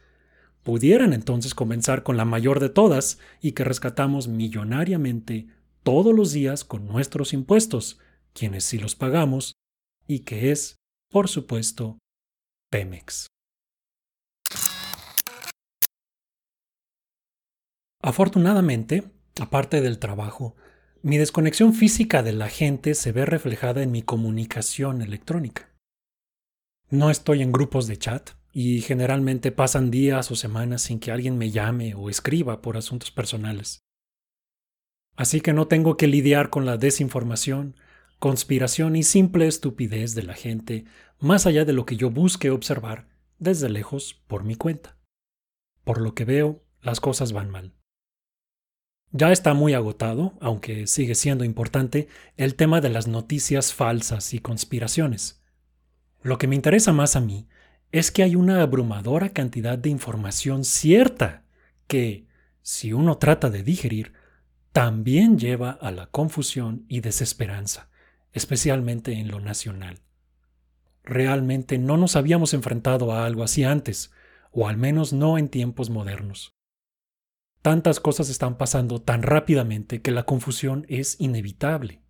pudieran 0.63 1.13
entonces 1.13 1.55
comenzar 1.55 2.03
con 2.03 2.17
la 2.17 2.25
mayor 2.25 2.61
de 2.61 2.69
todas 2.69 3.19
y 3.41 3.53
que 3.53 3.65
rescatamos 3.65 4.29
millonariamente 4.29 5.49
todos 5.83 6.15
los 6.15 6.33
días 6.33 6.65
con 6.65 6.87
nuestros 6.87 7.33
impuestos, 7.33 7.99
quienes 8.33 8.65
sí 8.65 8.79
los 8.79 8.95
pagamos, 8.95 9.55
y 10.07 10.21
que 10.21 10.51
es, 10.51 10.77
por 11.11 11.29
supuesto, 11.29 11.99
Pemex. 12.71 13.27
Afortunadamente, 18.03 19.05
aparte 19.41 19.81
del 19.81 19.99
trabajo, 19.99 20.57
mi 21.03 21.19
desconexión 21.19 21.75
física 21.75 22.23
de 22.23 22.33
la 22.33 22.49
gente 22.49 22.95
se 22.95 23.13
ve 23.13 23.25
reflejada 23.25 23.83
en 23.83 23.91
mi 23.91 24.03
comunicación 24.03 25.03
electrónica. 25.03 25.71
No 26.89 27.11
estoy 27.11 27.43
en 27.43 27.53
grupos 27.53 27.87
de 27.87 27.99
chat 27.99 28.31
y 28.53 28.81
generalmente 28.81 29.53
pasan 29.53 29.91
días 29.91 30.31
o 30.31 30.37
semanas 30.37 30.83
sin 30.83 30.99
que 30.99 31.13
alguien 31.13 31.39
me 31.39 31.51
llame 31.51 31.95
o 31.95 32.11
escriba 32.11 32.63
por 32.63 32.77
asuntos 32.77 33.11
personales. 33.11 33.81
Así 35.17 35.41
que 35.41 35.53
no 35.53 35.69
tengo 35.69 35.97
que 35.97 36.07
lidiar 36.07 36.51
con 36.51 36.67
la 36.67 36.77
desinformación, 36.77 37.77
conspiración 38.19 38.97
y 38.97 39.03
simple 39.03 39.47
estupidez 39.47 40.15
de 40.15 40.23
la 40.23 40.35
gente 40.35 40.85
más 41.19 41.47
allá 41.47 41.65
de 41.65 41.73
lo 41.73 41.85
que 41.85 41.97
yo 41.97 42.11
busque 42.11 42.51
observar 42.51 43.09
desde 43.39 43.69
lejos 43.69 44.23
por 44.27 44.45
mi 44.45 44.57
cuenta. 44.57 44.97
Por 45.85 46.01
lo 46.01 46.15
que 46.15 46.25
veo, 46.25 46.65
las 46.81 47.01
cosas 47.01 47.33
van 47.33 47.51
mal. 47.51 47.75
Ya 49.13 49.33
está 49.33 49.55
muy 49.55 49.75
agotado, 49.75 50.35
aunque 50.41 50.87
sigue 50.87 51.15
siendo 51.15 51.45
importante, 51.45 52.09
el 52.37 52.55
tema 52.55 52.81
de 52.81 52.91
las 52.91 53.09
noticias 53.09 53.75
falsas 53.75 54.35
y 54.35 54.39
conspiraciones. 54.39 55.43
Lo 56.23 56.39
que 56.39 56.47
me 56.47 56.55
interesa 56.55 56.93
más 56.93 57.17
a 57.17 57.21
mí 57.21 57.49
es 57.93 58.11
que 58.11 58.23
hay 58.23 58.37
una 58.37 58.63
abrumadora 58.63 59.31
cantidad 59.31 59.77
de 59.77 59.91
información 59.91 60.65
cierta 60.65 61.45
que, 61.87 62.27
si 62.63 62.93
uno 62.93 63.19
trata 63.19 63.51
de 63.51 63.63
digerir, 63.63 64.13
también 64.73 65.39
lleva 65.39 65.71
a 65.71 65.91
la 65.91 66.07
confusión 66.07 66.85
y 66.89 67.01
desesperanza, 67.01 67.91
especialmente 68.33 69.13
en 69.15 69.29
lo 69.29 69.41
nacional. 69.41 70.01
Realmente 71.03 71.79
no 71.79 71.97
nos 71.97 72.15
habíamos 72.15 72.55
enfrentado 72.55 73.13
a 73.13 73.27
algo 73.27 73.43
así 73.43 73.65
antes, 73.65 74.13
o 74.53 74.69
al 74.69 74.77
menos 74.77 75.13
no 75.13 75.39
en 75.39 75.49
tiempos 75.49 75.91
modernos. 75.91 76.55
Tantas 77.63 78.01
cosas 78.01 78.31
están 78.31 78.57
pasando 78.57 79.03
tan 79.03 79.23
rápidamente 79.23 80.01
que 80.01 80.13
la 80.13 80.25
confusión 80.25 80.87
es 80.89 81.21
inevitable. 81.21 82.03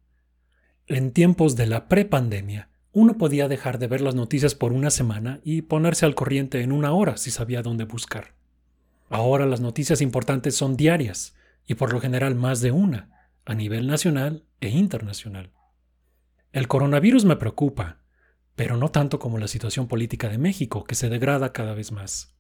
En 0.87 1.13
tiempos 1.13 1.57
de 1.57 1.67
la 1.67 1.89
prepandemia, 1.89 2.70
uno 2.93 3.17
podía 3.19 3.49
dejar 3.49 3.79
de 3.79 3.87
ver 3.87 4.01
las 4.01 4.15
noticias 4.15 4.55
por 4.55 4.73
una 4.73 4.91
semana 4.91 5.41
y 5.45 5.63
ponerse 5.63 6.07
al 6.07 6.15
corriente 6.15 6.63
en 6.63 6.73
una 6.73 6.93
hora 6.93 7.17
si 7.17 7.31
sabía 7.31 7.63
dónde 7.63 7.85
buscar. 7.85 8.35
Ahora 9.09 9.47
las 9.47 9.61
noticias 9.61 10.01
importantes 10.01 10.57
son 10.57 10.77
diarias 10.77 11.37
y 11.67 11.75
por 11.75 11.93
lo 11.93 12.01
general 12.01 12.35
más 12.35 12.61
de 12.61 12.73
una, 12.73 13.29
a 13.45 13.55
nivel 13.55 13.87
nacional 13.87 14.45
e 14.61 14.71
internacional. 14.71 15.53
El 16.53 16.67
coronavirus 16.67 17.25
me 17.25 17.37
preocupa, 17.37 17.99
pero 18.57 18.77
no 18.77 18.91
tanto 18.91 19.19
como 19.19 19.39
la 19.39 19.47
situación 19.49 19.87
política 19.87 20.29
de 20.29 20.39
México, 20.39 20.85
que 20.85 20.97
se 20.97 21.09
degrada 21.09 21.53
cada 21.53 21.75
vez 21.75 21.93
más. 21.93 22.35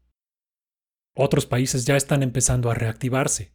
Otros 1.15 1.47
países 1.47 1.87
ya 1.87 1.97
están 1.97 2.23
empezando 2.23 2.71
a 2.71 2.75
reactivarse. 2.75 3.53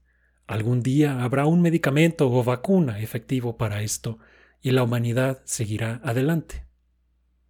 Algún 0.48 0.82
día 0.82 1.24
habrá 1.24 1.46
un 1.46 1.62
medicamento 1.62 2.32
o 2.32 2.44
vacuna 2.44 3.00
efectivo 3.00 3.58
para 3.58 3.82
esto 3.82 4.20
y 4.62 4.72
la 4.72 4.84
humanidad 4.84 5.42
seguirá 5.46 6.00
adelante. 6.04 6.65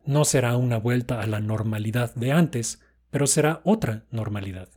No 0.06 0.24
será 0.24 0.56
una 0.56 0.78
vuelta 0.78 1.22
a 1.22 1.28
la 1.28 1.40
normalidad 1.40 2.14
de 2.14 2.32
antes, 2.32 2.82
pero 3.10 3.26
será 3.26 3.62
otra 3.64 4.06
normalidad. 4.12 4.70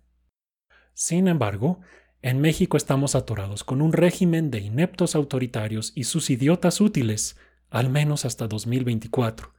Sin 0.95 1.29
embargo, 1.29 1.81
en 2.23 2.41
México 2.41 2.77
estamos 2.77 3.15
atorados 3.15 3.63
con 3.63 3.83
un 3.83 3.93
régimen 3.93 4.51
de 4.51 4.61
ineptos 4.61 5.15
autoritarios 5.15 5.93
y 5.95 6.05
sus 6.05 6.31
idiotas 6.31 6.81
útiles, 6.81 7.37
al 7.71 7.91
menos 7.91 8.25
hasta 8.25 8.49
2024, 8.49 9.53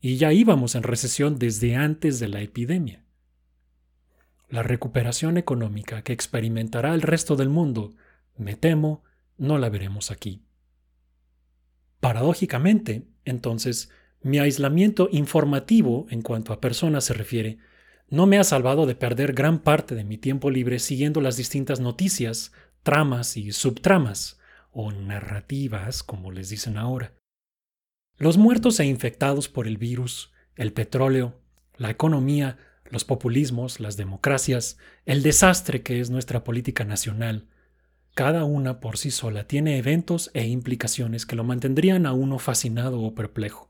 y 0.00 0.16
ya 0.16 0.32
íbamos 0.32 0.74
en 0.74 0.82
recesión 0.82 1.38
desde 1.38 1.76
antes 1.76 2.18
de 2.18 2.28
la 2.28 2.40
epidemia. 2.40 3.04
La 4.48 4.62
recuperación 4.62 5.36
económica 5.36 6.02
que 6.02 6.12
experimentará 6.12 6.94
el 6.94 7.02
resto 7.02 7.36
del 7.36 7.50
mundo, 7.50 7.94
me 8.36 8.56
temo, 8.56 9.04
no 9.36 9.58
la 9.58 9.68
veremos 9.68 10.10
aquí. 10.10 10.42
Paradójicamente, 12.00 13.06
entonces, 13.24 13.90
mi 14.22 14.38
aislamiento 14.38 15.08
informativo 15.12 16.06
en 16.10 16.22
cuanto 16.22 16.52
a 16.52 16.60
personas 16.60 17.04
se 17.04 17.14
refiere 17.14 17.58
no 18.10 18.26
me 18.26 18.38
ha 18.38 18.44
salvado 18.44 18.86
de 18.86 18.96
perder 18.96 19.32
gran 19.32 19.60
parte 19.60 19.94
de 19.94 20.04
mi 20.04 20.18
tiempo 20.18 20.50
libre 20.50 20.80
siguiendo 20.80 21.20
las 21.20 21.36
distintas 21.36 21.78
noticias, 21.78 22.52
tramas 22.82 23.36
y 23.36 23.52
subtramas, 23.52 24.40
o 24.72 24.90
narrativas, 24.92 26.02
como 26.02 26.32
les 26.32 26.48
dicen 26.48 26.76
ahora. 26.76 27.14
Los 28.18 28.36
muertos 28.36 28.78
e 28.80 28.84
infectados 28.84 29.48
por 29.48 29.66
el 29.66 29.78
virus, 29.78 30.32
el 30.56 30.72
petróleo, 30.72 31.40
la 31.76 31.90
economía, 31.90 32.58
los 32.84 33.04
populismos, 33.04 33.80
las 33.80 33.96
democracias, 33.96 34.76
el 35.06 35.22
desastre 35.22 35.82
que 35.82 36.00
es 36.00 36.10
nuestra 36.10 36.44
política 36.44 36.84
nacional, 36.84 37.48
cada 38.14 38.44
una 38.44 38.80
por 38.80 38.98
sí 38.98 39.10
sola 39.12 39.46
tiene 39.46 39.78
eventos 39.78 40.30
e 40.34 40.46
implicaciones 40.46 41.26
que 41.26 41.36
lo 41.36 41.44
mantendrían 41.44 42.06
a 42.06 42.12
uno 42.12 42.38
fascinado 42.38 43.00
o 43.00 43.14
perplejo. 43.14 43.69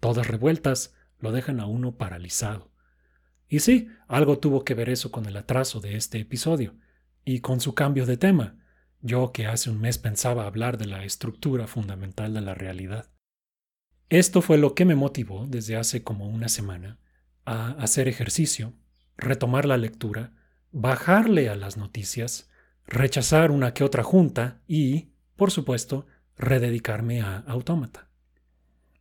Todas 0.00 0.26
revueltas 0.26 0.94
lo 1.18 1.32
dejan 1.32 1.60
a 1.60 1.66
uno 1.66 1.96
paralizado. 1.96 2.70
Y 3.48 3.60
sí, 3.60 3.88
algo 4.08 4.38
tuvo 4.38 4.64
que 4.64 4.74
ver 4.74 4.88
eso 4.88 5.10
con 5.10 5.26
el 5.26 5.36
atraso 5.36 5.80
de 5.80 5.96
este 5.96 6.18
episodio, 6.18 6.74
y 7.24 7.40
con 7.40 7.60
su 7.60 7.74
cambio 7.74 8.06
de 8.06 8.16
tema, 8.16 8.56
yo 9.02 9.32
que 9.32 9.46
hace 9.46 9.70
un 9.70 9.80
mes 9.80 9.98
pensaba 9.98 10.46
hablar 10.46 10.78
de 10.78 10.86
la 10.86 11.04
estructura 11.04 11.66
fundamental 11.66 12.34
de 12.34 12.40
la 12.40 12.54
realidad. 12.54 13.10
Esto 14.08 14.42
fue 14.42 14.58
lo 14.58 14.74
que 14.74 14.84
me 14.84 14.94
motivó 14.94 15.46
desde 15.46 15.76
hace 15.76 16.02
como 16.02 16.28
una 16.28 16.48
semana 16.48 16.98
a 17.44 17.70
hacer 17.72 18.08
ejercicio, 18.08 18.74
retomar 19.16 19.66
la 19.66 19.76
lectura, 19.76 20.32
bajarle 20.72 21.48
a 21.48 21.56
las 21.56 21.76
noticias, 21.76 22.50
rechazar 22.86 23.50
una 23.50 23.72
que 23.72 23.84
otra 23.84 24.02
junta 24.02 24.60
y, 24.66 25.12
por 25.36 25.50
supuesto, 25.50 26.06
rededicarme 26.36 27.20
a 27.20 27.38
autómata. 27.38 28.09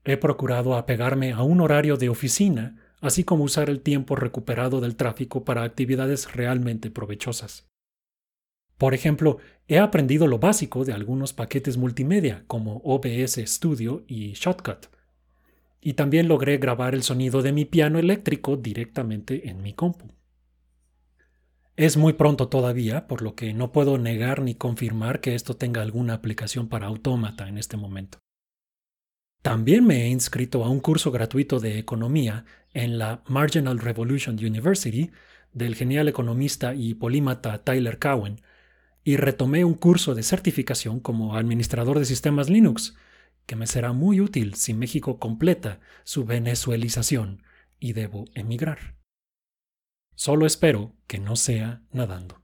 He 0.10 0.18
procurado 0.18 0.74
apegarme 0.74 1.34
a 1.34 1.44
un 1.44 1.62
horario 1.62 1.96
de 1.96 2.10
oficina 2.10 2.78
así 3.00 3.24
como 3.24 3.44
usar 3.44 3.70
el 3.70 3.82
tiempo 3.82 4.16
recuperado 4.16 4.82
del 4.82 4.96
tráfico 4.96 5.46
para 5.46 5.62
actividades 5.62 6.34
realmente 6.34 6.90
provechosas. 6.90 7.68
Por 8.80 8.96
ejemplo, 8.96 9.38
he 9.68 9.78
aprendido 9.78 10.26
lo 10.26 10.40
básico 10.40 10.84
de 10.84 10.94
algunos 10.94 11.34
paquetes 11.34 11.78
multimedia 11.78 12.44
como 12.48 12.78
OBS 12.78 13.40
Studio 13.46 14.04
y 14.08 14.34
Shotcut. 14.34 14.88
Y 15.80 15.94
también 15.94 16.28
logré 16.28 16.58
grabar 16.58 16.96
el 16.96 17.04
sonido 17.04 17.44
de 17.44 17.52
mi 17.52 17.66
piano 17.66 18.00
eléctrico 18.00 18.58
directamente 18.58 19.48
en 19.48 19.62
mi 19.62 19.74
compu. 19.74 20.08
Es 21.76 21.98
muy 21.98 22.14
pronto 22.14 22.48
todavía, 22.48 23.06
por 23.06 23.22
lo 23.22 23.36
que 23.36 23.54
no 23.54 23.72
puedo 23.72 24.00
negar 24.00 24.42
ni 24.42 24.56
confirmar 24.56 25.22
que 25.22 25.36
esto 25.36 25.56
tenga 25.56 25.84
alguna 25.84 26.16
aplicación 26.16 26.68
para 26.68 26.88
autómata 26.88 27.48
en 27.48 27.60
este 27.60 27.78
momento. 27.78 28.18
También 29.42 29.86
me 29.86 30.04
he 30.04 30.08
inscrito 30.10 30.66
a 30.66 30.70
un 30.70 30.82
curso 30.82 31.12
gratuito 31.12 31.60
de 31.60 31.80
economía 31.80 32.46
en 32.74 33.00
la 33.00 33.24
Marginal 33.28 33.80
Revolution 33.80 34.36
University 34.36 35.12
del 35.54 35.76
genial 35.76 36.08
economista 36.10 36.76
y 36.76 36.94
polímata 36.94 37.64
Tyler 37.64 38.00
Cowen 38.00 38.42
y 39.04 39.16
retomé 39.16 39.64
un 39.64 39.76
curso 39.76 40.14
de 40.14 40.24
certificación 40.24 41.00
como 41.00 41.38
administrador 41.38 42.00
de 42.00 42.06
sistemas 42.06 42.50
Linux, 42.50 42.96
que 43.46 43.56
me 43.56 43.66
será 43.66 43.94
muy 43.94 44.20
útil 44.20 44.56
si 44.56 44.74
México 44.74 45.20
completa 45.20 45.80
su 46.04 46.26
venezuelización 46.26 47.42
y 47.80 47.94
debo 47.94 48.26
emigrar. 48.36 48.98
Solo 50.16 50.46
espero 50.46 50.98
que 51.08 51.18
no 51.18 51.38
sea 51.38 51.82
nadando. 51.94 52.44